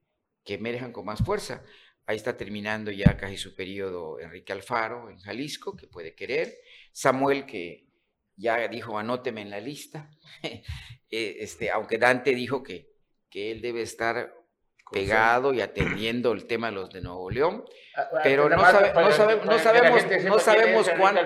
[0.46, 1.66] que emerjan con más fuerza.
[2.06, 6.56] Ahí está terminando ya casi su periodo Enrique Alfaro en Jalisco, que puede querer.
[6.94, 7.90] Samuel, que
[8.38, 10.10] ya dijo, anóteme en la lista.
[11.10, 12.92] Eh, este, aunque Dante dijo que,
[13.30, 14.37] que él debe estar
[14.92, 18.62] pegado y atendiendo el tema de los de Nuevo León, ah, pero no, no,
[19.12, 21.22] sabemos, no sabemos cuándo.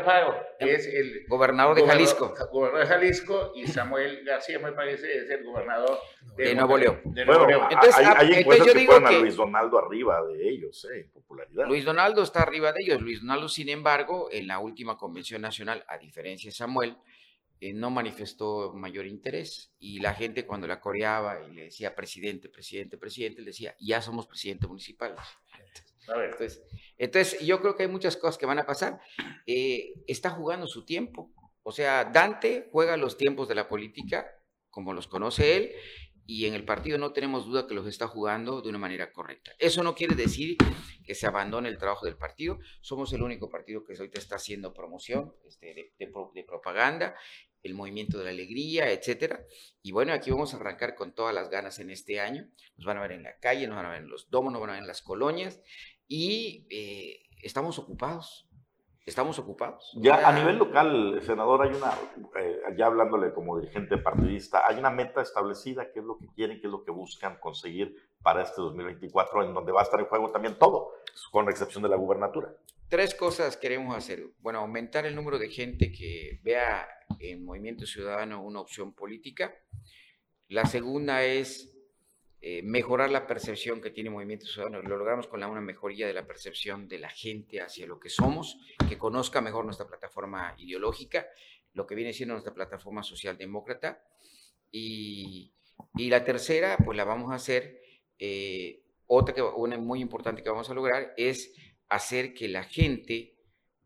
[0.60, 2.34] Es el gobernador de Jalisco.
[2.52, 6.00] Gobernador de Jalisco y Samuel García, me parece, es el gobernador
[6.36, 7.02] de, Nuevo León.
[7.04, 11.02] bueno, Entonces, hay, hay entonces yo que digo a Luis Donaldo arriba de ellos, eh,
[11.02, 11.67] en popularidad.
[11.67, 13.02] Luis Donaldo está arriba de ellos.
[13.02, 16.97] Luis Donaldo, sin embargo, en la última convención nacional, a diferencia de Samuel,
[17.62, 22.50] eh, no manifestó mayor interés y la gente cuando la coreaba y le decía presidente,
[22.50, 25.15] presidente, presidente, le decía, ya somos presidente municipal.
[26.08, 26.63] Entonces,
[26.97, 29.00] entonces, yo creo que hay muchas cosas que van a pasar.
[29.45, 31.32] Eh, está jugando su tiempo.
[31.62, 34.28] O sea, Dante juega los tiempos de la política
[34.71, 35.71] como los conoce él
[36.26, 39.52] y en el partido no tenemos duda que los está jugando de una manera correcta.
[39.60, 40.58] Eso no quiere decir
[41.04, 42.60] que se abandone el trabajo del partido.
[42.80, 47.15] Somos el único partido que ahorita está haciendo promoción este, de, de, propaganda,
[47.63, 49.45] el movimiento de la alegría, etcétera.
[49.82, 52.47] Y bueno, aquí vamos a arrancar con todas las ganas en este año.
[52.78, 54.62] Nos van a ver en la calle, nos van a ver en los domos, nos
[54.62, 55.62] van a ver en las colonias
[56.08, 58.47] y eh, estamos ocupados.
[59.04, 59.91] Estamos ocupados.
[59.95, 61.91] Ya a nivel local, senador, hay una,
[62.39, 66.62] eh, ya hablándole como dirigente partidista, hay una meta establecida, qué es lo que quieren,
[66.62, 70.06] qué es lo que buscan conseguir para este 2024, en donde va a estar en
[70.06, 70.91] juego también todo,
[71.32, 72.54] con excepción de la gubernatura.
[72.92, 74.22] Tres cosas queremos hacer.
[74.40, 76.86] Bueno, aumentar el número de gente que vea
[77.20, 79.56] en Movimiento Ciudadano una opción política.
[80.50, 81.74] La segunda es
[82.42, 84.82] eh, mejorar la percepción que tiene Movimiento Ciudadano.
[84.82, 88.60] Lo logramos con una mejoría de la percepción de la gente hacia lo que somos,
[88.90, 91.26] que conozca mejor nuestra plataforma ideológica,
[91.72, 94.04] lo que viene siendo nuestra plataforma socialdemócrata.
[94.70, 95.54] Y,
[95.96, 97.82] y la tercera, pues la vamos a hacer,
[98.20, 101.54] eh, otra que, una muy importante que vamos a lograr es
[101.92, 103.36] hacer que la gente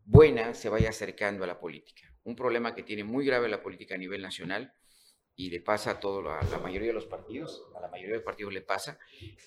[0.04, 2.14] buena se vaya acercando a la política.
[2.22, 4.72] Un problema que tiene muy grave la política a nivel nacional
[5.34, 8.18] y le pasa a todo, a la mayoría de los partidos, a la mayoría de
[8.18, 8.98] los partidos le pasa,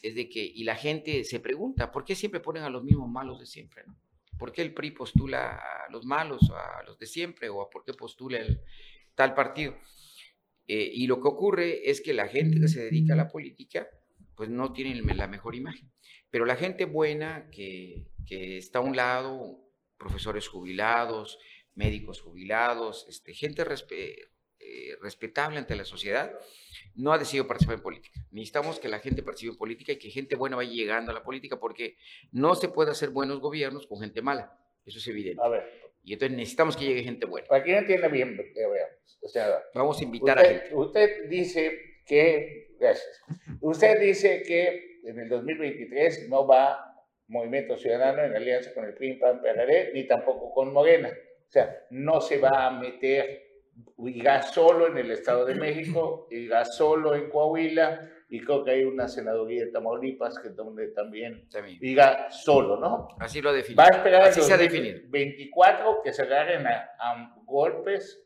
[0.04, 3.10] es de que, y la gente se pregunta, ¿por qué siempre ponen a los mismos
[3.10, 3.86] malos de siempre?
[4.38, 7.86] ¿Por qué el PRI postula a los malos, a los de siempre, o a por
[7.86, 8.62] qué postula el
[9.16, 9.78] tal partido?
[10.68, 13.88] Eh, y lo que ocurre es que la gente que se dedica a la política,
[14.36, 15.90] pues no tiene la mejor imagen.
[16.30, 19.60] Pero la gente buena que, que está a un lado,
[19.98, 21.40] profesores jubilados,
[21.76, 23.64] médicos jubilados, este, gente
[24.60, 26.32] eh, respetable ante la sociedad,
[26.96, 28.20] no ha decidido participar en política.
[28.32, 31.24] Necesitamos que la gente participe en política y que gente buena vaya llegando a la
[31.24, 31.96] política porque
[32.32, 34.58] no se puede hacer buenos gobiernos con gente mala.
[34.86, 35.42] Eso es evidente.
[35.44, 35.64] A ver.
[36.04, 37.48] Y entonces necesitamos que llegue gente buena.
[37.48, 38.40] Para que entienda bien,
[39.22, 40.76] o sea, vamos a invitar usted, a gente.
[40.76, 43.22] Usted dice que, gracias,
[43.62, 46.86] usted dice que en el 2023 no va
[47.28, 51.10] Movimiento Ciudadano en alianza con el PRI, PAN, PRD, ni tampoco con Morena.
[51.10, 53.50] O sea, no se va a meter
[53.98, 58.84] IGA solo en el Estado de México, IGA solo en Coahuila, y creo que hay
[58.84, 61.48] una senaduría de Tamaulipas que donde también
[61.80, 63.08] diga solo, ¿no?
[63.20, 63.82] Así lo definido.
[63.82, 65.00] Va a esperar Así se ha definido.
[65.10, 68.24] 24 que se agarren a, golpes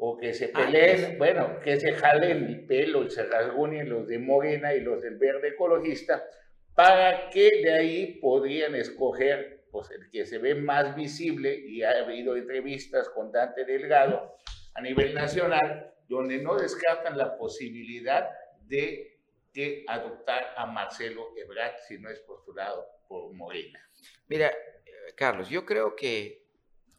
[0.00, 4.20] o que se peleen, bueno, que se jalen el pelo y se rasguñen los de
[4.20, 6.24] Morena y los del verde ecologista,
[6.72, 11.98] para que de ahí podrían escoger pues, el que se ve más visible, y ha
[11.98, 14.36] habido entrevistas con Dante Delgado,
[14.74, 18.30] a nivel nacional, donde no descartan la posibilidad
[18.60, 19.18] de,
[19.52, 23.80] de adoptar a Marcelo Ebrard si no es postulado por Morena.
[24.28, 26.44] Mira, eh, Carlos, yo creo que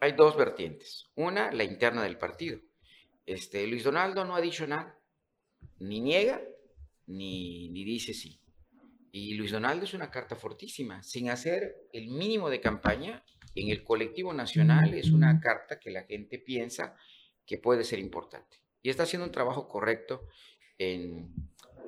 [0.01, 1.05] hay dos vertientes.
[1.15, 2.59] Una, la interna del partido.
[3.29, 4.99] Este, Luis Donaldo no ha dicho nada,
[5.77, 6.41] ni niega,
[7.05, 8.41] ni, ni dice sí.
[9.11, 11.03] Y Luis Donaldo es una carta fortísima.
[11.03, 16.05] Sin hacer el mínimo de campaña, en el colectivo nacional es una carta que la
[16.05, 16.95] gente piensa
[17.45, 18.57] que puede ser importante.
[18.81, 20.25] Y está haciendo un trabajo correcto
[20.79, 21.31] en,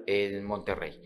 [0.05, 1.01] en Monterrey.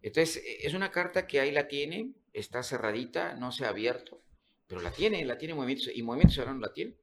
[0.00, 4.22] Entonces, es una carta que ahí la tiene, está cerradita, no se ha abierto,
[4.68, 6.94] pero la tiene, la tiene Movimiento, y Movimiento Ciudadano la tiene.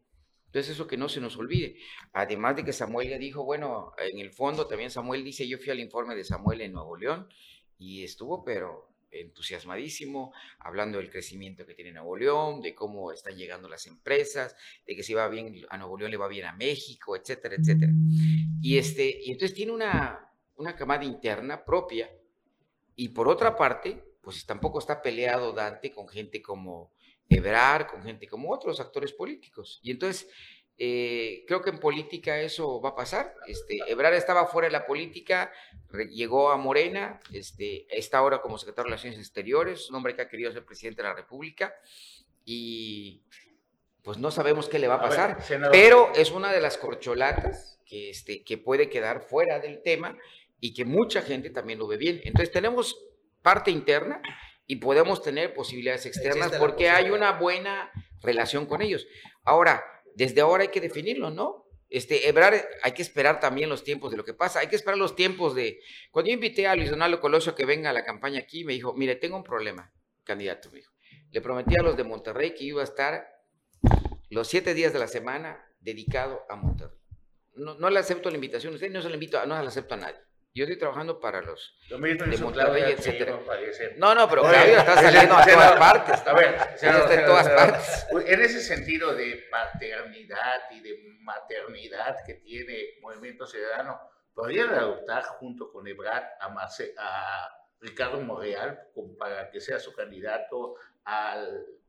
[0.50, 1.76] Entonces, eso que no se nos olvide.
[2.12, 5.70] Además de que Samuel ya dijo, bueno, en el fondo también Samuel dice, yo fui
[5.70, 7.30] al informe de Samuel en Nuevo León
[7.78, 13.70] y estuvo, pero entusiasmadísimo, hablando del crecimiento que tiene Nuevo León, de cómo están llegando
[13.70, 14.56] las empresas,
[14.88, 17.92] de que si va bien a Nuevo León le va bien a México, etcétera, etcétera.
[18.60, 22.10] Y, este, y entonces tiene una, una camada interna propia
[22.96, 26.92] y por otra parte, pues tampoco está peleado Dante con gente como
[27.30, 29.80] Ebrar, con gente como otros actores políticos.
[29.84, 30.28] Y entonces
[30.82, 33.36] eh, creo que en política eso va a pasar.
[33.48, 35.52] Este, Ebrard estaba fuera de la política,
[36.10, 40.30] llegó a Morena, este, está ahora como secretario de Relaciones Exteriores, un hombre que ha
[40.30, 41.76] querido ser presidente de la República
[42.46, 43.22] y
[44.02, 45.38] pues no sabemos qué le va a pasar,
[45.70, 50.18] pero es una de las corcholatas que, este, que puede quedar fuera del tema
[50.62, 52.22] y que mucha gente también lo ve bien.
[52.24, 52.98] Entonces tenemos
[53.42, 54.22] parte interna
[54.70, 59.08] y podemos tener posibilidades externas porque hay una buena relación con ellos.
[59.44, 61.66] Ahora, desde ahora hay que definirlo, ¿no?
[61.90, 65.00] Este, Ebrar, hay que esperar también los tiempos de lo que pasa, hay que esperar
[65.00, 65.80] los tiempos de...
[66.12, 68.94] Cuando yo invité a Luis Donaldo Colosio que venga a la campaña aquí, me dijo,
[68.94, 69.92] mire, tengo un problema,
[70.24, 70.94] candidato, me dijo.
[71.32, 73.28] Le prometí a los de Monterrey que iba a estar
[74.30, 76.96] los siete días de la semana dedicado a Monterrey.
[77.56, 79.96] no, no le acepto la invitación usted, no se la invito, no se la acepto
[79.96, 80.29] a nadie.
[80.60, 82.96] Yo estoy trabajando para los Lo mismo de Monterrey,
[83.46, 83.94] parece.
[83.96, 86.28] No, no, pero Oye, Claudia está saliendo a todas partes.
[86.28, 88.08] A ver, está en todas partes.
[88.28, 94.00] En ese sentido de paternidad y de maternidad que tiene Movimiento Ciudadano,
[94.34, 98.80] ¿podrían adoptar junto con Ebrard a, Marce- a Ricardo Monreal
[99.18, 101.42] para que sea su candidato a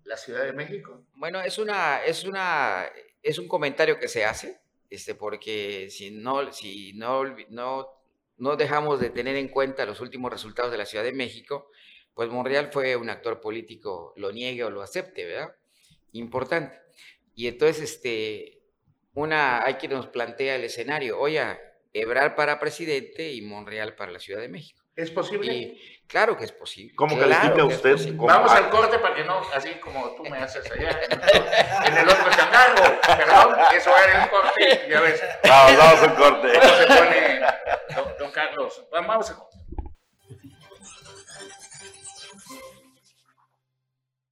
[0.05, 1.03] la Ciudad de México?
[1.15, 2.87] Bueno, es una, es una,
[3.23, 8.00] es un comentario que se hace, este, porque si no, si no, no,
[8.41, 11.71] no dejamos de tener en cuenta los últimos resultados de la Ciudad de México,
[12.15, 15.55] pues Monreal fue un actor político, lo niegue o lo acepte, ¿verdad?
[16.13, 16.79] Importante.
[17.35, 18.59] Y entonces, este,
[19.15, 21.43] una, hay quien nos plantea el escenario, oye,
[21.93, 24.81] Ebrard para presidente y Monreal para la Ciudad de México.
[24.97, 25.53] ¿Es posible?
[25.53, 26.95] Y claro que es posible.
[26.95, 30.25] ¿Cómo claro califica es usted como- Vamos al corte para que no, así como tú
[30.25, 33.01] me haces allá, en el, en el otro changarro.
[33.07, 35.23] Perdón, eso era el corte, ya ves.
[35.49, 36.49] Vamos, vamos al corte.
[36.61, 37.41] ¿Cómo se pone,
[37.97, 38.85] don, don Carlos?
[39.21, 39.51] Vamos.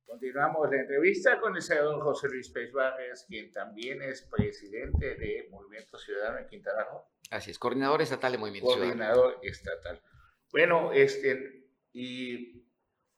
[0.07, 5.49] Continuamos la entrevista con el senador José Luis Pérez Vargas, quien también es presidente de
[5.51, 8.97] Movimiento Ciudadano en Quintana Roo, Así es, coordinador estatal de Movimiento Ciudadano.
[8.97, 10.01] coordinador estatal.
[10.51, 12.65] Bueno, este, y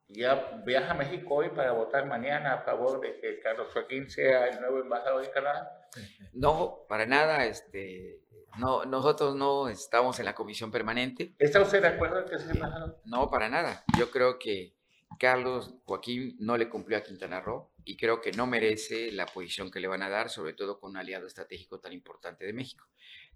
[0.09, 4.49] ya viaja a México hoy para votar mañana a favor de que Carlos Joaquín sea
[4.49, 5.89] el nuevo embajador de Canadá.
[6.33, 8.23] No, para nada, este,
[8.59, 11.35] no, nosotros no estamos en la comisión permanente.
[11.39, 13.01] ¿Está usted de acuerdo en que sea embajador?
[13.05, 13.85] No, para nada.
[13.99, 14.75] Yo creo que
[15.19, 19.71] Carlos Joaquín no le cumplió a Quintana Roo y creo que no merece la posición
[19.71, 22.87] que le van a dar, sobre todo con un aliado estratégico tan importante de México.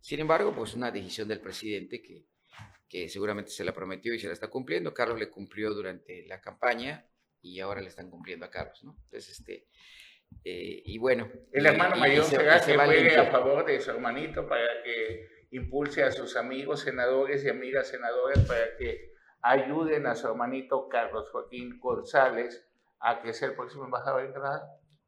[0.01, 2.27] Sin embargo, pues una decisión del presidente que,
[2.89, 4.95] que seguramente se la prometió y se la está cumpliendo.
[4.95, 7.07] Carlos le cumplió durante la campaña
[7.41, 8.97] y ahora le están cumpliendo a Carlos, ¿no?
[9.05, 9.67] Entonces, este,
[10.45, 11.31] eh, y bueno.
[11.53, 15.29] El hermano mayor se- será se que juegue a favor de su hermanito para que
[15.51, 21.29] impulse a sus amigos senadores y amigas senadoras para que ayuden a su hermanito Carlos
[21.31, 22.67] Joaquín González
[23.01, 24.63] a que sea el próximo embajador de Canadá.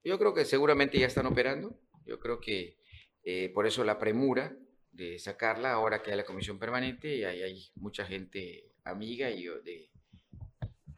[0.05, 1.75] Yo creo que seguramente ya están operando.
[2.05, 2.77] Yo creo que
[3.25, 4.55] eh, por eso la premura
[4.93, 9.43] de sacarla ahora que hay la comisión permanente y ahí hay mucha gente amiga y
[9.43, 9.91] yo de,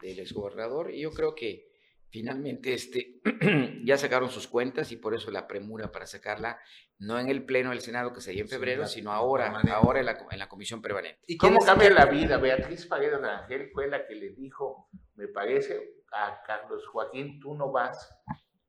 [0.03, 0.91] del exgobernador.
[0.91, 1.68] Y yo creo que
[2.11, 3.21] finalmente este,
[3.85, 6.61] ya sacaron sus cuentas y por eso la premura para sacarla,
[6.99, 9.73] no en el pleno del Senado que sería en febrero, sino ahora, permanente.
[9.73, 11.21] ahora en la, en la comisión permanente.
[11.27, 12.39] ¿Y ¿Cómo cambia la vida?
[12.39, 17.71] Beatriz Paredes Rangel fue la que le dijo, me parece, a Carlos Joaquín, tú no
[17.71, 18.15] vas.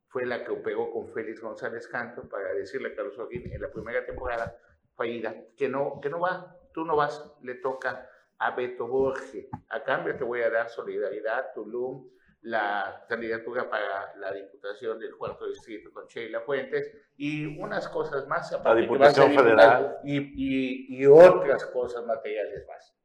[0.07, 3.71] Fue la que operó con Félix González Canto para decirle a Carlos Joaquín en la
[3.71, 4.57] primera temporada
[4.95, 9.47] fallida que no, que no va, tú no vas, le toca a Beto Borges.
[9.69, 12.09] A cambio te voy a dar solidaridad, Tulum,
[12.41, 18.49] la candidatura para la diputación del cuarto distrito con Sheila Fuentes y unas cosas más.
[18.49, 19.99] que Diputación Federal.
[20.03, 22.95] Y, y, y otras cosas materiales más.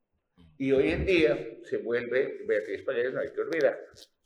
[0.56, 3.78] Y hoy en día se vuelve, Beatriz Paredes, no hay que olvidar,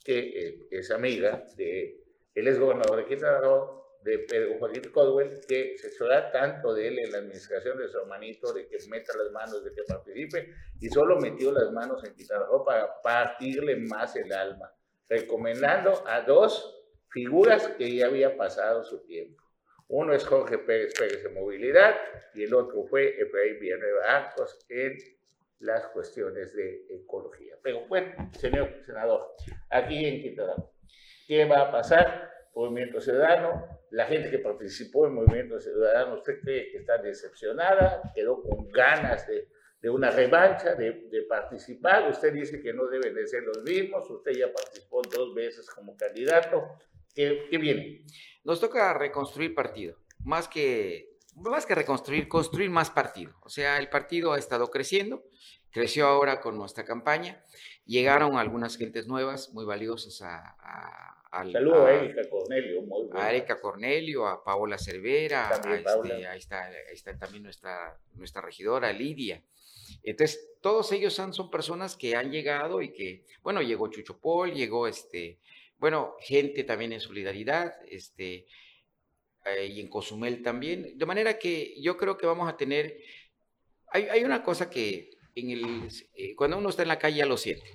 [0.05, 5.41] que eh, es amiga de, él es gobernador de Quintana Roo, de Pedro Joaquín Codwell,
[5.47, 9.13] que se suena tanto de él en la administración de su hermanito, de que meta
[9.17, 13.77] las manos, de que participe, y solo metió las manos en Quintana Roo para partirle
[13.77, 14.71] más el alma,
[15.09, 16.75] recomendando a dos
[17.11, 19.43] figuras que ya había pasado su tiempo.
[19.89, 21.97] Uno es Jorge Pérez Pérez de Movilidad
[22.35, 24.99] y el otro fue Efraín Villanueva Arcos en
[25.61, 27.57] las cuestiones de ecología.
[27.63, 29.35] Pero bueno, señor senador,
[29.71, 30.55] aquí en Quintana
[31.27, 32.31] ¿qué va a pasar?
[32.55, 38.03] Movimiento Ciudadano, la gente que participó en Movimiento Ciudadano, ¿usted cree que está decepcionada?
[38.15, 39.49] ¿Quedó con ganas de,
[39.81, 42.09] de una revancha, de, participar?
[42.11, 45.97] Usted dice que no deben de ser los mismos, usted ya participó dos veces como
[45.97, 46.65] candidato.
[47.15, 48.05] ¿Qué, qué viene?
[48.45, 53.35] Nos toca reconstruir partido, más que, más que reconstruir, construir más partido.
[53.43, 55.25] O sea, el partido ha estado creciendo,
[55.71, 57.45] creció ahora con nuestra campaña,
[57.85, 63.31] llegaron algunas gentes nuevas, muy valiosas a- al- Saludo a a- Erika Cornelio, muy a.
[63.31, 68.93] Erika Cornelio, a Paola Cervera, a este, ahí, está, ahí está también nuestra, nuestra regidora
[68.93, 69.43] Lidia.
[70.03, 74.53] Entonces, todos ellos han- son personas que han llegado y que, bueno, llegó Chucho Paul,
[74.53, 75.39] llegó este,
[75.79, 78.47] bueno, gente también en solidaridad, este,
[79.47, 80.99] eh, y en Cozumel también.
[80.99, 82.99] De manera que yo creo que vamos a tener,
[83.89, 87.27] hay, hay una cosa que en el, eh, cuando uno está en la calle ya
[87.27, 87.71] lo siente.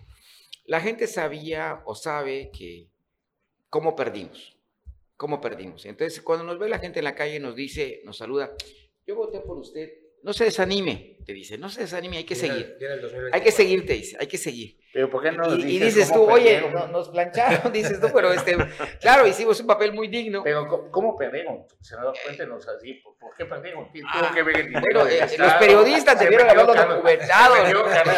[0.65, 2.87] La gente sabía o sabe que
[3.73, 4.55] cómo perdimos,
[5.17, 5.83] cómo perdimos.
[5.87, 8.53] Entonces, cuando nos ve la gente en la calle, nos dice, nos saluda,
[9.07, 12.49] yo voté por usted, no se desanime, te dice, no se desanime, hay que Viene
[12.49, 12.65] seguir.
[12.79, 12.87] el
[13.33, 13.51] Hay que 2024.
[13.51, 14.77] seguir, te dice, hay que seguir.
[14.93, 17.71] Pero ¿por qué no nos Y, y dices dices cómo tú, oye, no- nos plancharon,
[17.73, 18.55] dices tú, pero este,
[19.01, 20.43] claro, hicimos un papel muy digno.
[20.43, 21.65] Pero ¿cómo, cómo perdieron?
[21.81, 23.89] Senador, cuéntenos así, ¿por, por qué perdieron?
[23.89, 27.55] ¿Quién tuvo que ver el dinero Bueno, eh, los periodistas Se debieron haberlo documentado.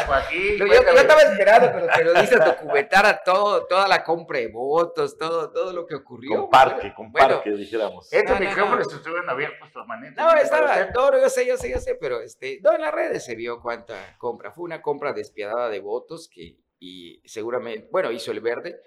[0.05, 5.17] Joaquín, Yo, yo estaba esperando que los periodistas documentaran todo, toda la compra de votos,
[5.17, 6.41] todo, todo lo que ocurrió.
[6.41, 8.11] Con parque, con Bueno, parque, dijéramos.
[8.11, 8.97] Estos No, no, micrófonos no.
[8.97, 10.21] estuvieron abiertos permanentemente.
[10.35, 13.23] No, estaba, no, yo sé, yo sé, yo sé, pero este, no, en las redes
[13.23, 14.51] se vio cuánta compra.
[14.51, 18.81] Fue una compra despiadada de votos que, y seguramente, bueno, hizo el verde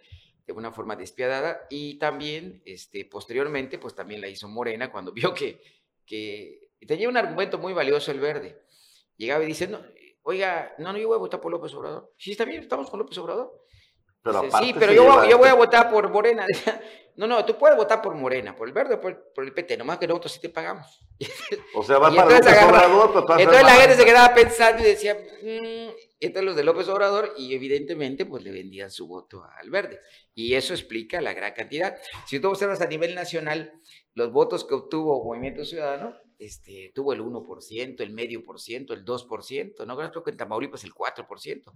[0.47, 5.35] de una forma despiadada y también, este, posteriormente, pues también la hizo Morena cuando vio
[5.35, 5.61] que,
[6.07, 8.63] que tenía un argumento muy valioso el verde.
[9.17, 9.81] Llegaba y dice, no,
[10.23, 12.13] oiga, no, no, yo voy a votar por López Obrador.
[12.17, 13.53] Sí, está bien, estamos con López Obrador.
[14.23, 16.45] Pero Dice, sí, pero yo, yo voy a votar por Morena.
[17.19, 19.53] No, no, tú puedes votar por Morena, por el verde o por, el- por el
[19.53, 21.05] PT, nomás que nosotros sí te pagamos.
[21.75, 24.35] O sea, va para López Obrador, pero tú vas a Entonces la gente se quedaba
[24.35, 25.91] pensando y decía, "Mm",
[26.21, 30.01] entonces los de López Obrador, y evidentemente pues le vendían su voto al verde.
[30.35, 31.97] Y eso explica la gran cantidad.
[32.27, 33.73] Si tú observas a nivel nacional,
[34.15, 39.05] los votos que obtuvo Movimiento Ciudadano, este, tuvo el 1%, el medio por ciento, el
[39.05, 41.73] 2%, no creo que en Tamaulipas el 4%.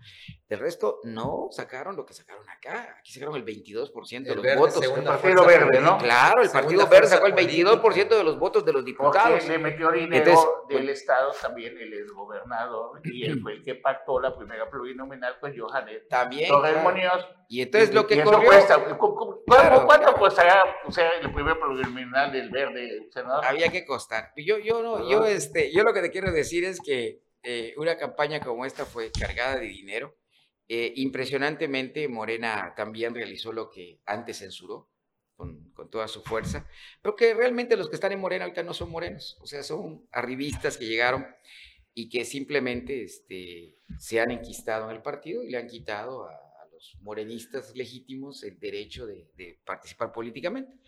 [0.48, 2.96] Del resto no sacaron lo que sacaron acá.
[2.98, 4.84] Aquí sacaron el 22% de El los Verde, votos.
[4.84, 5.98] El Partido Verde, ¿no?
[5.98, 7.70] Claro, el Segunda Partido Verde sacó el política.
[7.72, 9.32] 22% de los votos de los diputados.
[9.32, 13.74] Porque le metió dinero Entonces, del Estado también el exgobernador y él fue el que
[13.74, 16.90] pactó la primera plurinominal con Johanet También, Torres claro.
[16.90, 17.26] Muñoz.
[17.48, 18.96] Y entonces lo que y corrió- cuesta.
[18.98, 23.44] ¿Cómo- cómo- Claro, ¿Cuánto costará o sea, el primer plurinominal del verde, senador?
[23.44, 24.32] Había que costar.
[24.36, 27.96] Yo, yo, no, yo, este, yo lo que te quiero decir es que eh, una
[27.96, 30.16] campaña como esta fue cargada de dinero.
[30.68, 34.88] Eh, impresionantemente, Morena también realizó lo que antes censuró
[35.36, 36.66] con, toda su fuerza,
[37.02, 40.06] pero que realmente los que están en Morena ahorita no son morenos, o sea, son
[40.12, 41.26] arribistas que llegaron
[41.92, 46.51] y que simplemente este, se han enquistado en el partido y le han quitado a
[46.94, 50.78] los morenistas legítimos el derecho de, de participar políticamente.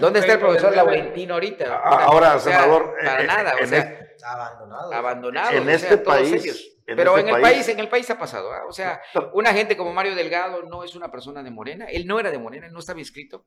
[0.00, 0.74] ¿Dónde está el profesor?
[0.74, 1.80] Laurentino ahorita?
[1.84, 4.92] Ah, ahora, O sea, senador, para eh, nada, o sea, este- Abandonado.
[4.92, 5.52] abandonados.
[5.54, 6.76] En o sea, este país, ellos.
[6.86, 8.52] en Pero este en el país- país, en el país ha pasado.
[8.52, 8.62] ¿ah?
[8.68, 9.00] O sea,
[9.34, 11.86] una gente como Mario Delgado no es una persona de Morena.
[11.86, 13.46] Él no era de Morena, él no estaba inscrito.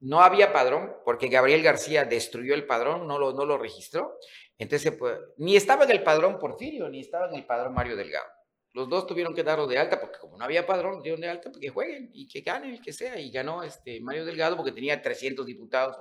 [0.00, 4.16] No había padrón, porque Gabriel García destruyó el padrón, no lo, no lo registró.
[4.58, 8.26] Entonces, pues, ni estaba en el padrón Porfirio, ni estaba en el padrón Mario Delgado.
[8.72, 11.50] Los dos tuvieron que darlo de alta, porque como no había padrón, dieron de alta,
[11.50, 13.18] porque jueguen y que ganen el que sea.
[13.18, 15.96] Y ganó este Mario Delgado porque tenía 300 diputados,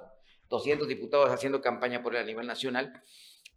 [0.50, 3.02] 200 diputados haciendo campaña por él a nivel nacional.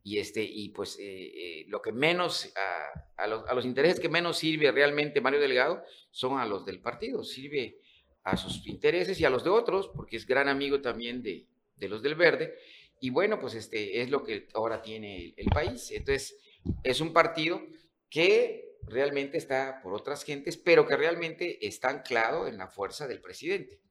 [0.02, 4.00] Y este y pues eh, eh, lo que menos a, a los, a los intereses
[4.00, 7.22] que menos sirve realmente Mario Delgado son a los del partido.
[7.22, 7.78] Sirve
[8.24, 11.46] a sus intereses y a los de otros porque es gran amigo también de,
[11.76, 12.54] de los del verde.
[12.98, 15.90] Y bueno pues este es lo que ahora tiene el, el país.
[15.92, 16.36] Entonces
[16.82, 17.62] es un partido
[18.08, 23.20] que realmente está por otras gentes pero que realmente está anclado en la fuerza del
[23.20, 23.82] presidente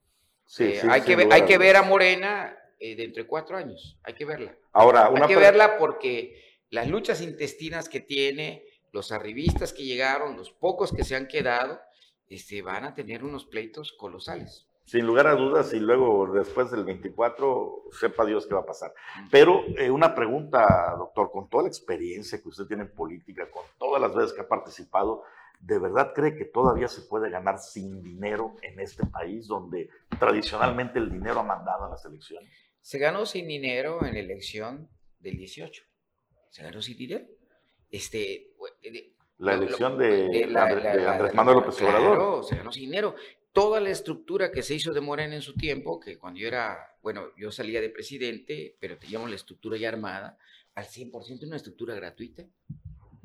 [0.52, 3.28] Sí, Eh, sí, hay, que ver, hay a que ver a Morena eh, dentro de
[3.28, 3.98] cuatro años.
[4.04, 4.54] Hay que verla.
[4.74, 10.52] Ahora, hay que verla porque las luchas intestinas que tiene, los arribistas que llegaron, los
[10.52, 11.80] pocos que se han quedado,
[12.28, 14.68] este, van a tener unos pleitos colosales.
[14.92, 18.94] Sin lugar a dudas, y luego después del 24, sepa Dios qué va a pasar.
[19.32, 23.64] Pero eh, una pregunta, doctor, con toda la experiencia que usted tiene en política, con
[23.80, 25.24] todas las veces que ha participado,
[25.62, 29.90] ¿de verdad cree que todavía se puede ganar sin dinero en este país donde
[30.20, 32.52] tradicionalmente el dinero ha mandado a las elecciones?
[32.82, 34.90] Se ganó sin dinero en la elección
[35.20, 35.84] del 18.
[36.50, 37.24] Se ganó sin dinero.
[37.90, 38.52] Este,
[38.84, 41.98] eh, La elección de, de la- Andrés- la- de la- Andrés la- Manuel López claro,
[42.12, 42.44] Obrador.
[42.44, 43.16] se ganó sin dinero.
[43.54, 46.96] Toda la estructura que se hizo de Morena en su tiempo, que cuando yo era,
[47.02, 50.38] bueno, yo salía de presidente, pero teníamos la estructura ya armada,
[50.74, 52.44] al 100% una estructura gratuita.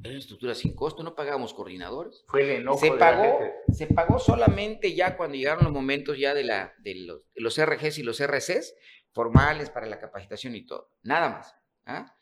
[0.00, 2.24] Era una estructura sin costo, no pagábamos coordinadores.
[2.28, 3.54] Fue el enojo se de la pagó, gente.
[3.72, 7.64] se pagó solamente ya cuando llegaron los momentos ya de, la, de, los, de los
[7.64, 8.74] RGs y los RCs
[9.12, 10.90] formales para la capacitación y todo.
[11.02, 11.56] Nada más.
[11.86, 12.15] ¿ah?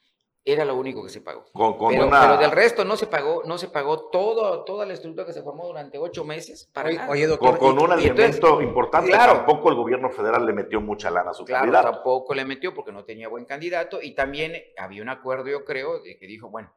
[0.47, 1.47] Era lo único que se pagó.
[1.55, 2.21] Con, con pero, una...
[2.21, 5.43] pero del resto no se pagó, no se pagó todo, toda la estructura que se
[5.43, 7.59] formó durante ocho meses para Oye, oye, con, doctor.
[7.59, 9.37] con y- un y entonces- elemento importante, claro.
[9.37, 11.91] tampoco el gobierno federal le metió mucha lana a su Claro, candidato.
[11.93, 16.03] tampoco le metió porque no tenía buen candidato y también había un acuerdo, yo creo,
[16.03, 16.71] de que dijo, bueno,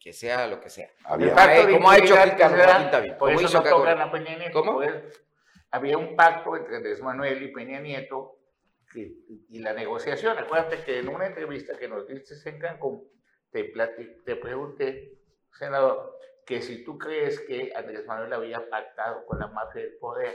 [0.00, 0.90] que sea lo que sea.
[1.04, 4.58] Había- El pacto como ha hecho también, Por eso no a Peña Nieto.
[4.58, 4.72] ¿Cómo?
[4.74, 4.96] por eso
[5.70, 8.34] había un pacto entre Andrés Manuel y Peña Nieto
[8.92, 9.12] que-
[9.48, 10.38] y la negociación.
[10.38, 13.08] Acuérdate que en una entrevista que nos diste en Cancún,
[13.50, 15.18] te, plati- te pregunté,
[15.58, 20.34] senador, que si tú crees que Andrés Manuel había pactado con la mafia del poder.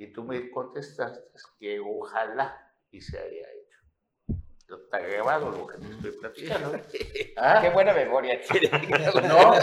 [0.00, 1.20] Y tú me contestaste
[1.58, 4.38] que ojalá y se haya hecho.
[4.84, 6.72] Está grabado lo que te estoy platicando.
[7.36, 7.58] ¿Ah?
[7.62, 8.68] Qué buena memoria tiene.
[9.28, 9.54] No,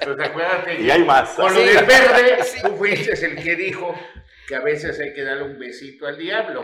[0.00, 1.34] pero te acuerdas que Y hay más.
[1.34, 1.66] con lo Sí.
[1.66, 3.94] del verde, tú fuiste el que dijo
[4.48, 6.62] que a veces hay que darle un besito al diablo.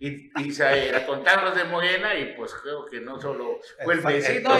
[0.00, 4.00] Y, y se atontaron los de Morena y pues creo que no solo fue el
[4.00, 4.50] faje sino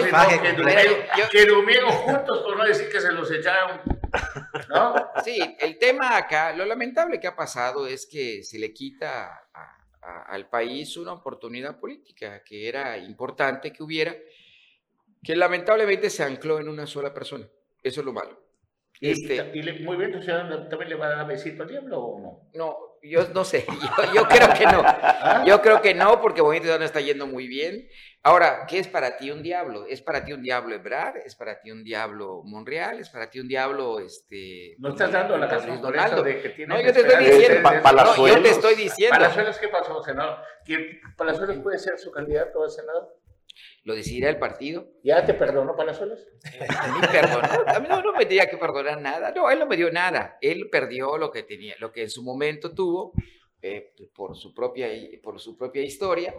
[0.41, 3.79] que durmieron, Yo- que durmieron juntos, por no decir que se los echaron.
[4.69, 4.95] ¿No?
[5.23, 9.77] Sí, el tema acá, lo lamentable que ha pasado es que se le quita a-
[10.01, 14.13] a- al país una oportunidad política que era importante que hubiera,
[15.23, 17.47] que lamentablemente se ancló en una sola persona.
[17.81, 18.41] Eso es lo malo.
[18.99, 21.69] Y, Este- y le- muy bien, ¿tú ciudadano también le va a dar besito al
[21.69, 22.49] diablo o no?
[22.55, 23.65] No, yo no sé,
[24.13, 25.45] yo, yo creo que no.
[25.45, 27.87] Yo creo que no, porque Movimiento Ciudadano está yendo muy bien.
[28.21, 29.85] Ahora, ¿qué es para ti un diablo?
[29.85, 31.17] ¿Es para ti un diablo Ebrard?
[31.25, 32.99] ¿Es para ti un diablo Monreal?
[32.99, 36.21] ¿Es para ti un diablo este No estás dando la razón Donaldo?
[36.23, 37.69] de que tiene No, yo te estoy diciendo.
[37.69, 39.17] No, yo te estoy diciendo.
[39.17, 40.39] ¿Palazuelos qué pasó, senador?
[40.65, 43.15] ¿Que ¿Palazuelos puede ser su candidato a senador?
[43.83, 44.87] Lo decidirá el partido.
[45.03, 46.19] ¿Ya te perdonó Palazuelos?
[46.77, 47.47] A mí perdonó.
[47.67, 49.31] A mí no, no me tenía que perdonar nada.
[49.31, 50.37] No, él no me dio nada.
[50.41, 53.13] Él perdió lo que tenía, lo que en su momento tuvo
[53.61, 54.87] eh, por, su propia,
[55.23, 56.33] por su propia historia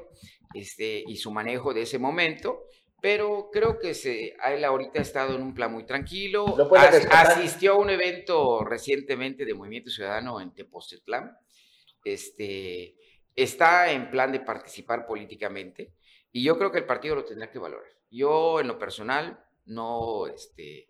[0.55, 2.65] este, y su manejo de ese momento.
[3.03, 6.55] Pero creo que se, él ahorita ha estado en un plan muy tranquilo.
[6.57, 11.35] ¿Lo As- asistió a un evento recientemente de Movimiento Ciudadano en Tepoztlán.
[12.05, 12.95] Este,
[13.35, 15.95] está en plan de participar políticamente
[16.33, 17.91] y yo creo que el partido lo tendrá que valorar.
[18.11, 20.89] Yo, en lo personal, no, este,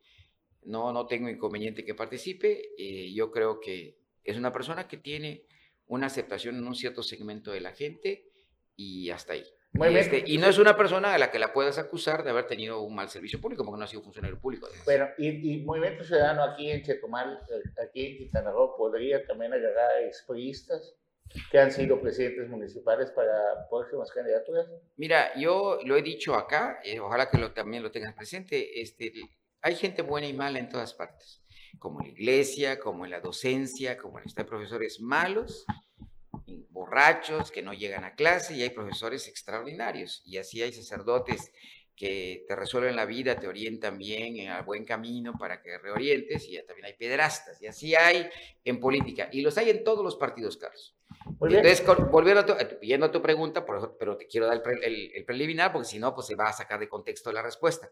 [0.63, 2.71] no, no tengo inconveniente que participe.
[2.79, 5.47] eh, yo creo que es una persona que tiene
[5.87, 8.31] una aceptación en un cierto segmento de la gente
[8.77, 9.45] y hasta ahí.
[9.73, 10.01] Muy y, bien.
[10.03, 12.81] este, y no es una persona a la que la puedas acusar de haber tenido
[12.81, 14.67] un mal servicio público, porque no ha sido funcionario público.
[14.67, 14.85] además.
[14.85, 19.53] Bueno, y, y Movimiento Ciudadano aquí en Chetumal, eh, aquí en Quintana Roo, podría también
[19.53, 20.97] agarrar a expriistas
[21.51, 24.67] que han sido presidentes municipales para próximas candidaturas.
[24.97, 29.13] Mira, yo lo he dicho acá, eh, ojalá que lo, también lo tengas presente, este,
[29.63, 31.43] hay gente buena y mala en todas partes,
[31.79, 35.67] como en la iglesia, como en la docencia, como en hay profesores malos,
[36.71, 41.53] borrachos que no llegan a clase y hay profesores extraordinarios y así hay sacerdotes
[41.95, 46.49] que te resuelven la vida, te orientan bien en el buen camino para que reorientes
[46.49, 48.29] y ya también hay pederastas y así hay
[48.65, 50.97] en política y los hay en todos los partidos, Carlos.
[51.39, 51.55] Muy.
[51.55, 54.85] Entonces, volviendo a tu, yendo a tu pregunta, por pero te quiero dar el, pre-
[54.87, 57.91] el- el preliminar porque si no, pues se va a sacar de contexto la respuesta.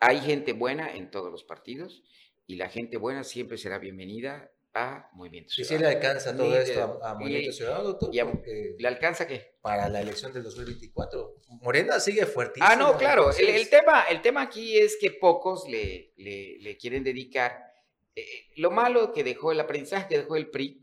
[0.00, 2.02] Hay gente buena en todos los partidos
[2.46, 5.90] y la gente buena siempre será bienvenida a Movimiento ¿Y si Ciudadano.
[5.90, 8.14] le alcanza todo Ni- esto a, a y- Movimiento Ciudadano, doctor?
[8.14, 8.32] y a-
[8.78, 9.52] ¿Le alcanza qué?
[9.60, 11.34] para la elección del 2024.
[11.60, 12.66] Morena sigue fuertísimo.
[12.68, 13.30] Ah, no, claro.
[13.30, 17.72] El, el tema, el tema aquí es que pocos le, le, le quieren dedicar.
[18.16, 18.24] eh,
[18.56, 20.81] lo malo que dejó el aprendizaje que dejó el PRI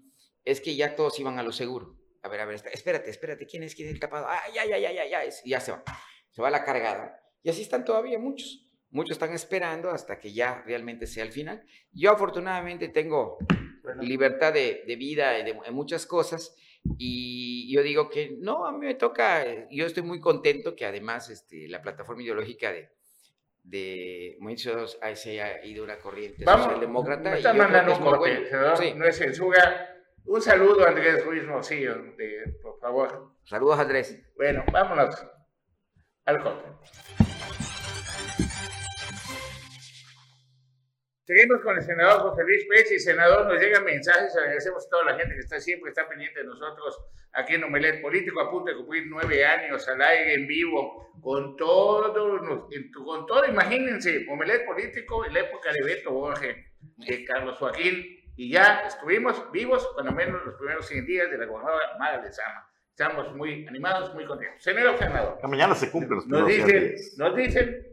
[0.51, 1.95] es que ya todos iban a lo seguro.
[2.21, 3.75] A ver, a ver, espérate, espérate, ¿quién es?
[3.75, 4.25] ¿Quién es el tapado?
[4.27, 5.83] Ah, ya, ya, ya, ya, ya, es- y ya se va.
[6.31, 7.17] Se va la cargada.
[7.43, 8.65] Y así están todavía muchos.
[8.91, 11.63] Muchos están esperando hasta que ya realmente sea el final.
[11.91, 13.37] Yo afortunadamente tengo
[14.01, 16.55] libertad de, de vida y de, muchas cosas.
[16.97, 20.85] Y yo digo que no, a mí me toca, eh, yo estoy muy contento que
[20.85, 22.89] además este, la plataforma ideológica de,
[23.63, 27.29] de Movimiento se haya ido una corriente Vamos, socialdemócrata.
[27.29, 28.75] me y están creo mandando un corte, bueno.
[28.77, 28.93] Sí.
[28.95, 29.95] no es censura.
[30.25, 33.33] Un saludo a Andrés Ruiz Morcillo, de- por favor.
[33.45, 34.21] Saludos, Andrés.
[34.35, 35.15] Bueno, vámonos
[36.25, 36.69] al corte.
[41.25, 45.05] Seguimos con el senador José Luis Pérez y senador, nos llegan mensajes, agradecemos a toda
[45.11, 46.97] la gente que está siempre, está pendiente de nosotros
[47.33, 51.55] aquí en Omelet Político, a punto de cumplir nueve años al aire, en vivo, con
[51.55, 52.11] todo,
[53.05, 56.55] con todo, imagínense, Omelet Político en la época de Beto Borges,
[56.97, 61.45] de Carlos Joaquín, y ya estuvimos vivos, cuando menos los primeros 100 días de la
[61.45, 62.65] gobernadora Mara Lezama.
[62.89, 64.63] Estamos muy animados, muy contentos.
[64.63, 65.39] Senador senador.
[65.43, 67.15] Mañana se cumplen los Nos primeros 100 dicen, días.
[67.17, 67.87] nos dicen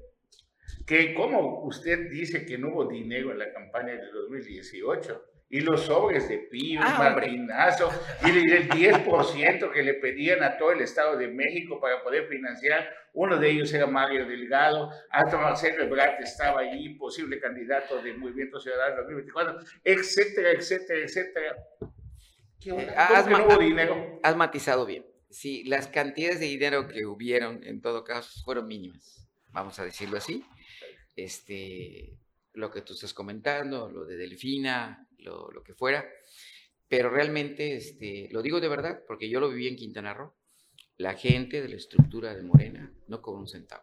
[0.86, 5.82] que como usted dice que no hubo dinero en la campaña de 2018 y los
[5.82, 6.96] sobres de Pío, Ah.
[6.98, 7.88] Martinazo
[8.24, 12.26] y el el 10% que le pedían a todo el Estado de México para poder
[12.26, 18.18] financiar, uno de ellos era Mario Delgado, hasta Marcelo Ebrard estaba ahí, posible candidato del
[18.18, 21.56] Movimiento Ciudadano 2024, etcétera, etcétera, etcétera.
[22.60, 22.92] ¿Qué onda?
[22.92, 24.20] Eh, ¿Cómo has, que no hubo dinero?
[24.22, 25.06] has matizado bien.
[25.30, 29.28] Sí, las cantidades de dinero que hubieron, en todo caso, fueron mínimas.
[29.52, 30.44] Vamos a decirlo así.
[31.14, 32.18] Este,
[32.52, 36.04] lo que tú estás comentando, lo de Delfina, lo, lo que fuera.
[36.88, 40.34] Pero realmente, este, lo digo de verdad, porque yo lo viví en Quintana Roo.
[40.98, 43.82] La gente de la estructura de Morena no cobró un centavo.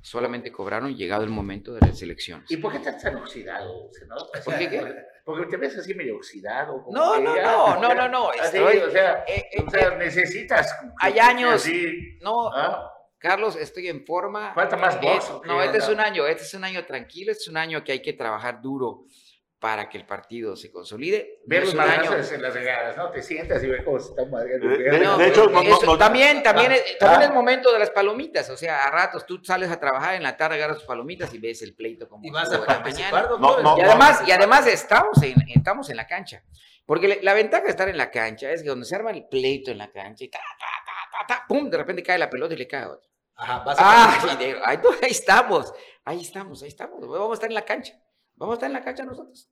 [0.00, 2.48] Solamente cobraron llegado el momento de las elecciones.
[2.50, 4.28] ¿Y por qué estás tan oxidado, senador?
[4.28, 4.94] O ¿Por qué sea, qué?
[5.24, 6.82] Porque te ves así medio oxidado.
[6.84, 9.68] como No, que no, ya- no, no, no, no, estoy- o sea, eh, eh, o
[9.70, 10.72] sea, necesitas.
[11.00, 11.54] Hay años.
[11.54, 12.90] así, No, ¿ah?
[13.18, 14.54] Carlos, estoy en forma.
[14.54, 17.32] Falta más voz, ¿o qué No, este es un año, este es un año tranquilo,
[17.32, 19.04] este es un año que hay que trabajar duro
[19.58, 21.40] para que el partido se consolide.
[21.46, 23.10] Ver los madrazos en las regadas, ¿no?
[23.10, 24.68] Te sientas y ves cómo se están madreando.
[24.68, 27.24] De- de- No, de hecho, no- Eso, no- no- también, también, Ah, es, también ah.
[27.24, 30.36] es momento de las palomitas, o sea, a ratos tú sales a trabajar en la
[30.36, 33.28] tarde, agarras tus palomitas y ves el pleito como Y vas a participar, mañana.
[33.28, 33.62] doctor.
[33.62, 36.44] No, no, y además, y además estamos en, estamos en la cancha.
[36.86, 39.26] Porque le- la ventaja de estar en la cancha es que cuando se arma el
[39.28, 42.30] pleito en la cancha y ta, ta, ta, ta, ta, pum, de repente cae la
[42.30, 43.10] pelota y le cae a otro.
[43.34, 44.42] Ajá, vas a Ah, participar.
[44.42, 45.72] y de- ahí, ahí estamos,
[46.04, 47.00] ahí estamos, ahí estamos.
[47.00, 47.94] Vamos a estar en la cancha.
[48.38, 49.50] Vamos a estar en la cancha nosotros.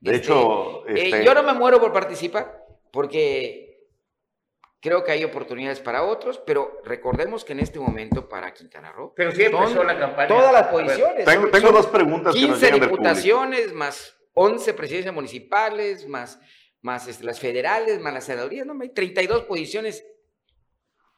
[0.00, 3.78] De Este, hecho, eh, este, yo no me muero por participar porque
[4.80, 9.12] creo que hay oportunidades para otros, pero recordemos que en este momento para Quintana Roo
[9.16, 10.28] Pero sí empezó son la campaña.
[10.28, 11.24] todas las posiciones.
[11.24, 13.08] tengo, son- tengo son dos preguntas que nos 15 llegan del público.
[13.08, 16.38] diputaciones, más 11 presidencias municipales, más,
[16.82, 20.06] más este, las federales, más las senadurías, no, hay 32 posiciones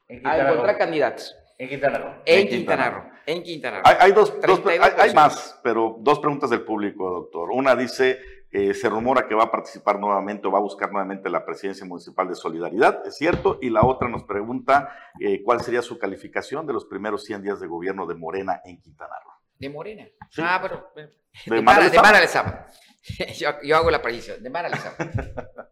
[0.09, 0.51] En a Quintana Roo.
[0.53, 2.23] encontrar candidatos En Quintana Roo.
[2.25, 3.18] en, En Quintana Quintana Roo.
[3.29, 3.83] En Quintana Roo.
[3.87, 5.15] Hay, hay dos, dos- 32 hay- hay posiciones.
[5.15, 7.51] más, pero dos preguntas del público, doctor.
[7.53, 8.19] Una dice,
[8.51, 11.85] eh, se rumora que va a participar nuevamente o va a buscar nuevamente la presidencia
[11.85, 13.59] municipal de Solidaridad, ¿es cierto?
[13.61, 14.89] Y la otra nos pregunta
[15.21, 18.81] eh, cuál sería su calificación de los primeros 100 días de gobierno de Morena en
[18.81, 19.33] Quintana Roo.
[19.59, 20.07] De Morena.
[20.31, 20.41] Sí.
[20.43, 20.89] Ah, pero.
[20.95, 21.09] pero-
[21.47, 22.03] De De, Mara Mara, de Lezama.
[22.09, 22.67] Mara Lezama.
[23.39, 24.43] yo, yo hago la aparición.
[24.43, 24.97] De Mara Lezama.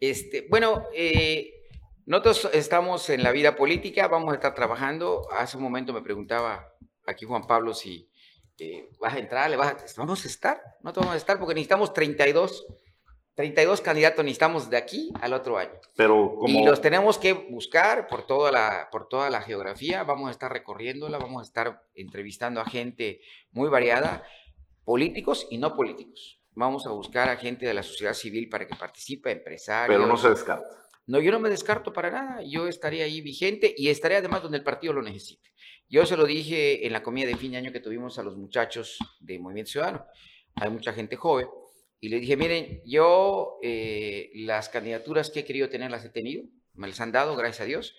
[0.00, 1.52] Este, bueno, eh,
[2.06, 5.28] nosotros estamos en la vida política, vamos a estar trabajando.
[5.30, 6.71] Hace un momento me preguntaba
[7.06, 8.08] aquí Juan Pablo si
[8.58, 11.54] eh, vas a entrar, le vas a- vamos a estar, no vamos a estar porque
[11.54, 12.64] necesitamos 32,
[13.34, 15.72] 32 candidatos, necesitamos de aquí al otro año.
[15.96, 16.60] Pero como...
[16.60, 20.52] Y los tenemos que buscar por toda, la, por toda la geografía, vamos a estar
[20.52, 23.20] recorriéndola, vamos a estar entrevistando a gente
[23.52, 24.22] muy variada,
[24.84, 26.38] políticos y no políticos.
[26.54, 29.96] Vamos a buscar a gente de la sociedad civil para que participe, empresarios.
[29.96, 30.68] Pero no se descarta.
[31.12, 32.42] No, yo no me descarto para nada.
[32.42, 35.50] Yo estaré ahí vigente y estaré además donde el partido lo necesite.
[35.86, 38.34] Yo se lo dije en la comida de fin de año que tuvimos a los
[38.38, 40.06] muchachos de Movimiento Ciudadano.
[40.54, 41.48] Hay mucha gente joven.
[42.00, 46.44] Y le dije, miren, yo eh, las candidaturas que he querido tener las he tenido.
[46.72, 47.94] Me las han dado, gracias a Dios.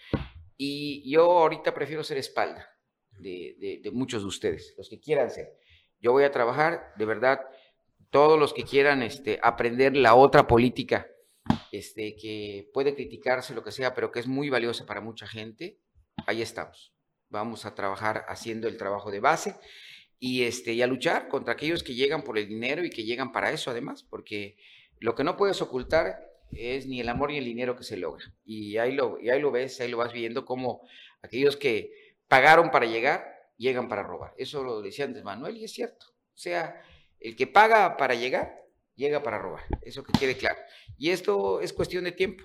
[0.58, 2.68] Y yo ahorita prefiero ser espalda
[3.20, 5.50] de, de- de muchos de ustedes, los que quieran ser.
[6.00, 7.42] Yo voy a trabajar, de verdad,
[8.10, 11.08] todos los que quieran este, aprender la otra política
[11.72, 15.80] este, que puede criticarse lo que sea, pero que es muy valiosa para mucha gente,
[16.28, 16.94] ahí estamos.
[17.30, 19.56] Vamos a trabajar haciendo el trabajo de base
[20.20, 23.32] y, este, y a luchar contra aquellos que llegan por el dinero y que llegan
[23.32, 24.58] para eso además, porque
[25.00, 28.34] lo que no puedes ocultar es ni el amor ni el dinero que se logra.
[28.46, 30.88] Y ahí lo, y ahí lo ves, ahí lo vas viendo como
[31.22, 34.34] aquellos que pagaron para llegar, llegan para robar.
[34.38, 36.06] Eso lo decía antes Manuel y es cierto.
[36.10, 36.82] O sea,
[37.20, 38.63] el que paga para llegar,
[38.96, 39.64] llega para robar.
[39.82, 40.60] Eso que quede claro.
[40.98, 42.44] Y esto es cuestión de tiempo.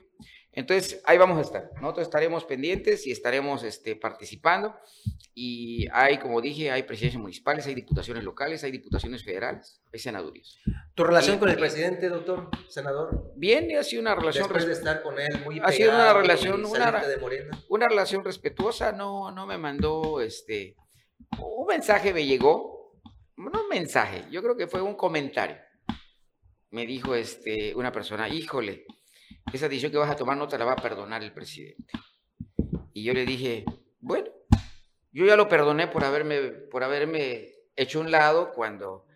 [0.52, 1.70] Entonces, ahí vamos a estar.
[1.80, 4.74] Nosotros estaremos pendientes y estaremos este, participando.
[5.34, 10.58] Y hay, como dije, hay presidencias municipales, hay diputaciones locales, hay diputaciones federales, hay senadurías.
[10.94, 13.32] ¿Tu relación Y- con el presidente, doctor, senador?
[13.36, 14.44] Bien, ha sido una relación...
[14.44, 18.90] Después de estar con él muy ha sido una relación, una, de una relación respetuosa,
[18.90, 20.76] no, no me mandó este
[21.38, 22.94] un mensaje me llegó,
[23.36, 25.56] no un mensaje, yo creo que fue un comentario.
[26.70, 28.84] Me dijo este una persona, híjole,
[29.52, 31.92] esa decisión que vas a tomar no te la va a perdonar el presidente.
[32.92, 33.64] Y yo le dije,
[34.00, 34.28] bueno,
[35.12, 39.06] yo ya lo perdoné por haberme, por haberme hecho un lado cuando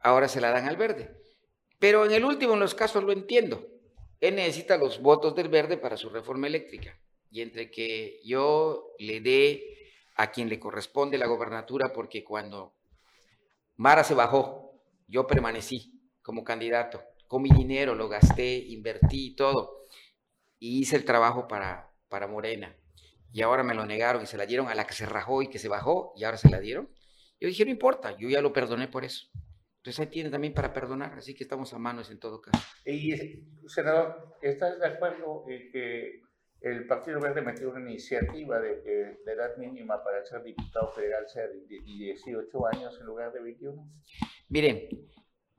[0.00, 1.16] ahora se la dan al verde.
[1.78, 3.66] Pero en el último, en los casos, lo entiendo.
[4.20, 7.00] Él necesita los votos del verde para su reforma eléctrica.
[7.30, 9.64] Y entre que yo le dé
[10.16, 12.74] a quien le corresponde la gobernatura, porque cuando
[13.76, 15.99] Mara se bajó, yo permanecí
[16.30, 17.02] como candidato.
[17.26, 19.82] Con mi dinero lo gasté, invertí y todo.
[20.60, 22.76] Y hice el trabajo para, para Morena.
[23.32, 25.48] Y ahora me lo negaron y se la dieron a la que se rajó y
[25.48, 26.88] que se bajó y ahora se la dieron.
[27.40, 29.26] Yo dije, no importa, yo ya lo perdoné por eso.
[29.78, 32.64] Entonces ahí tiene también para perdonar, así que estamos a manos en todo caso.
[32.84, 33.10] Y,
[33.66, 36.22] senador, ¿estás de acuerdo en que
[36.60, 41.28] el Partido Verde metió una iniciativa de que la edad mínima para ser diputado federal
[41.28, 43.84] sea de 18 años en lugar de 21?
[44.48, 44.88] Miren,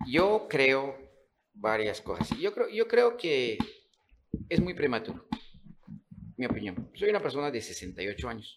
[0.07, 0.97] yo creo
[1.53, 2.29] varias cosas.
[2.39, 3.57] Yo creo, yo creo que
[4.49, 5.27] es muy prematuro,
[6.37, 6.91] mi opinión.
[6.93, 8.55] Soy una persona de 68 años.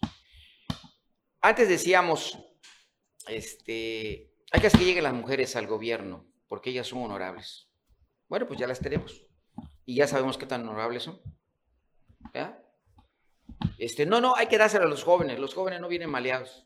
[1.41, 2.39] Antes decíamos,
[3.27, 7.67] este, hay que hacer que lleguen las mujeres al gobierno, porque ellas son honorables.
[8.27, 9.25] Bueno, pues ya las tenemos.
[9.85, 11.21] Y ya sabemos qué tan honorables son.
[13.77, 15.39] Este, no, no, hay que dárselo a los jóvenes.
[15.39, 16.65] Los jóvenes no vienen maleados.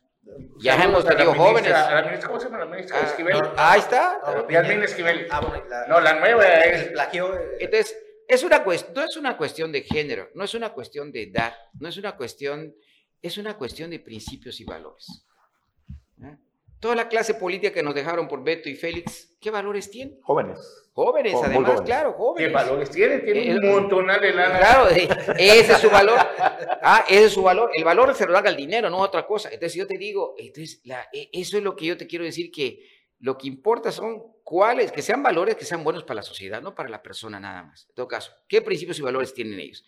[0.58, 1.72] Ya hemos tenido ministra- jóvenes.
[1.72, 2.98] a la ministra- ¿Cómo se llama la ministra?
[3.00, 3.38] Ah, Esquivel.
[3.38, 4.20] no, ahí está.
[4.50, 5.26] Yasmín Esquivel.
[5.30, 6.82] Ah, bueno, la- No, la nueva es.
[6.86, 7.34] el plagio.
[7.38, 7.96] eh, Entonces,
[8.28, 11.54] es una cuestión, no es una cuestión de género, no es una cuestión de edad,
[11.78, 12.74] no es una cuestión,
[13.22, 15.24] es una cuestión de principios y valores.
[16.22, 16.36] ¿eh?
[16.78, 20.20] Toda la clase política que nos dejaron por Beto y Félix, ¿qué valores tienen?
[20.22, 20.89] Jóvenes.
[20.92, 21.86] Jóvenes, muy además, jóvenes.
[21.86, 22.48] claro, jóvenes.
[22.48, 23.18] ¿Qué valores tiene?
[23.20, 24.58] Tiene un Eh, montonal de lana.
[24.58, 26.18] Claro, eh, ese es su valor.
[26.82, 27.70] Ah, ese es su valor.
[27.74, 29.50] El valor se lo da al dinero, no otra cosa.
[29.52, 32.50] Entonces, yo te digo, entonces, la- e- eso es lo que yo te quiero decir,
[32.50, 32.82] que
[33.18, 36.74] lo que importa son cuáles, que sean valores que sean buenos para la sociedad, no
[36.74, 37.86] para la persona nada más.
[37.90, 39.84] En todo caso, ¿qué principios y valores tienen ellos?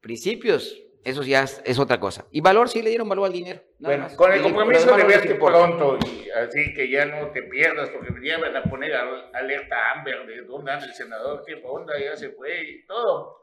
[0.00, 0.78] Principios,
[1.08, 2.26] eso ya es, es otra cosa.
[2.30, 3.60] Y valor, sí le dieron valor al dinero.
[3.78, 4.14] Bueno, más.
[4.14, 8.38] con el compromiso de verte pronto, y así que ya no te pierdas, porque ya
[8.38, 12.30] van a poner al- alerta Amber de dónde anda el senador, qué onda, ya se
[12.30, 13.42] fue y todo.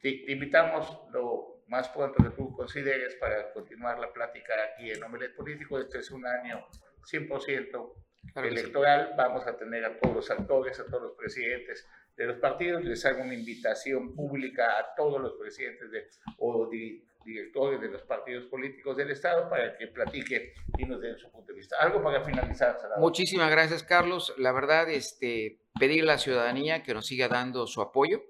[0.00, 5.02] Te, te invitamos lo más pronto que tú consideres para continuar la plática aquí en
[5.02, 5.78] Omelet Político.
[5.80, 6.64] Este es un año
[7.10, 7.92] 100%
[8.32, 8.60] Claro que sí.
[8.60, 9.14] electoral.
[9.16, 11.86] Vamos a tener a todos los actores, a todos los presidentes
[12.16, 12.84] de los partidos.
[12.84, 16.08] Les hago una invitación pública a todos los presidentes de,
[16.38, 21.18] o di- directores de los partidos políticos del Estado para que platiquen y nos den
[21.18, 21.76] su punto de vista.
[21.80, 23.00] Algo para finalizar, senador.
[23.00, 24.32] Muchísimas gracias, Carlos.
[24.38, 28.22] La verdad, este, pedir a la ciudadanía que nos siga dando su apoyo.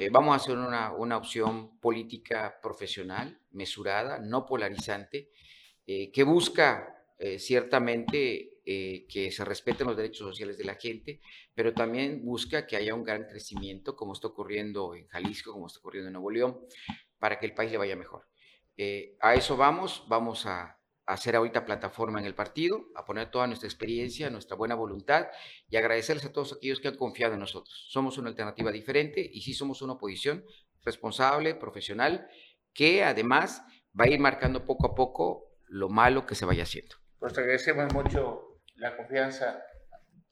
[0.00, 5.28] Eh, vamos a hacer una, una opción política profesional, mesurada, no polarizante,
[5.86, 11.20] eh, que busca eh, ciertamente eh, que se respeten los derechos sociales de la gente,
[11.54, 15.80] pero también busca que haya un gran crecimiento, como está ocurriendo en Jalisco, como está
[15.80, 16.60] ocurriendo en Nuevo León,
[17.18, 18.28] para que el país le vaya mejor.
[18.76, 20.62] Eh, a eso vamos, vamos a,
[21.06, 25.26] a hacer ahorita plataforma en el partido, a poner toda nuestra experiencia, nuestra buena voluntad
[25.68, 27.86] y agradecerles a todos aquellos que han confiado en nosotros.
[27.88, 30.44] Somos una alternativa diferente y sí somos una oposición
[30.84, 32.28] responsable, profesional,
[32.72, 33.62] que además
[33.98, 37.01] va a ir marcando poco a poco lo malo que se vaya haciendo.
[37.22, 39.62] Pues agradecemos mucho la confianza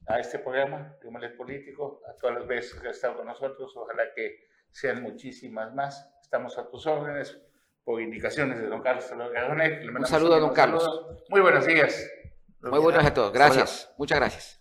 [0.08, 3.72] a este programa, de Humoles Político, a todas las veces que has estado con nosotros.
[3.76, 6.12] Ojalá que sean muchísimas más.
[6.20, 7.40] Estamos a tus órdenes
[7.84, 10.84] por indicaciones de don Carlos Salvador mandamos saludo a don un Carlos.
[11.28, 12.10] Muy buenos días.
[12.60, 13.32] Muy buenas a todos.
[13.32, 13.94] Gracias.
[13.96, 14.59] Muchas gracias.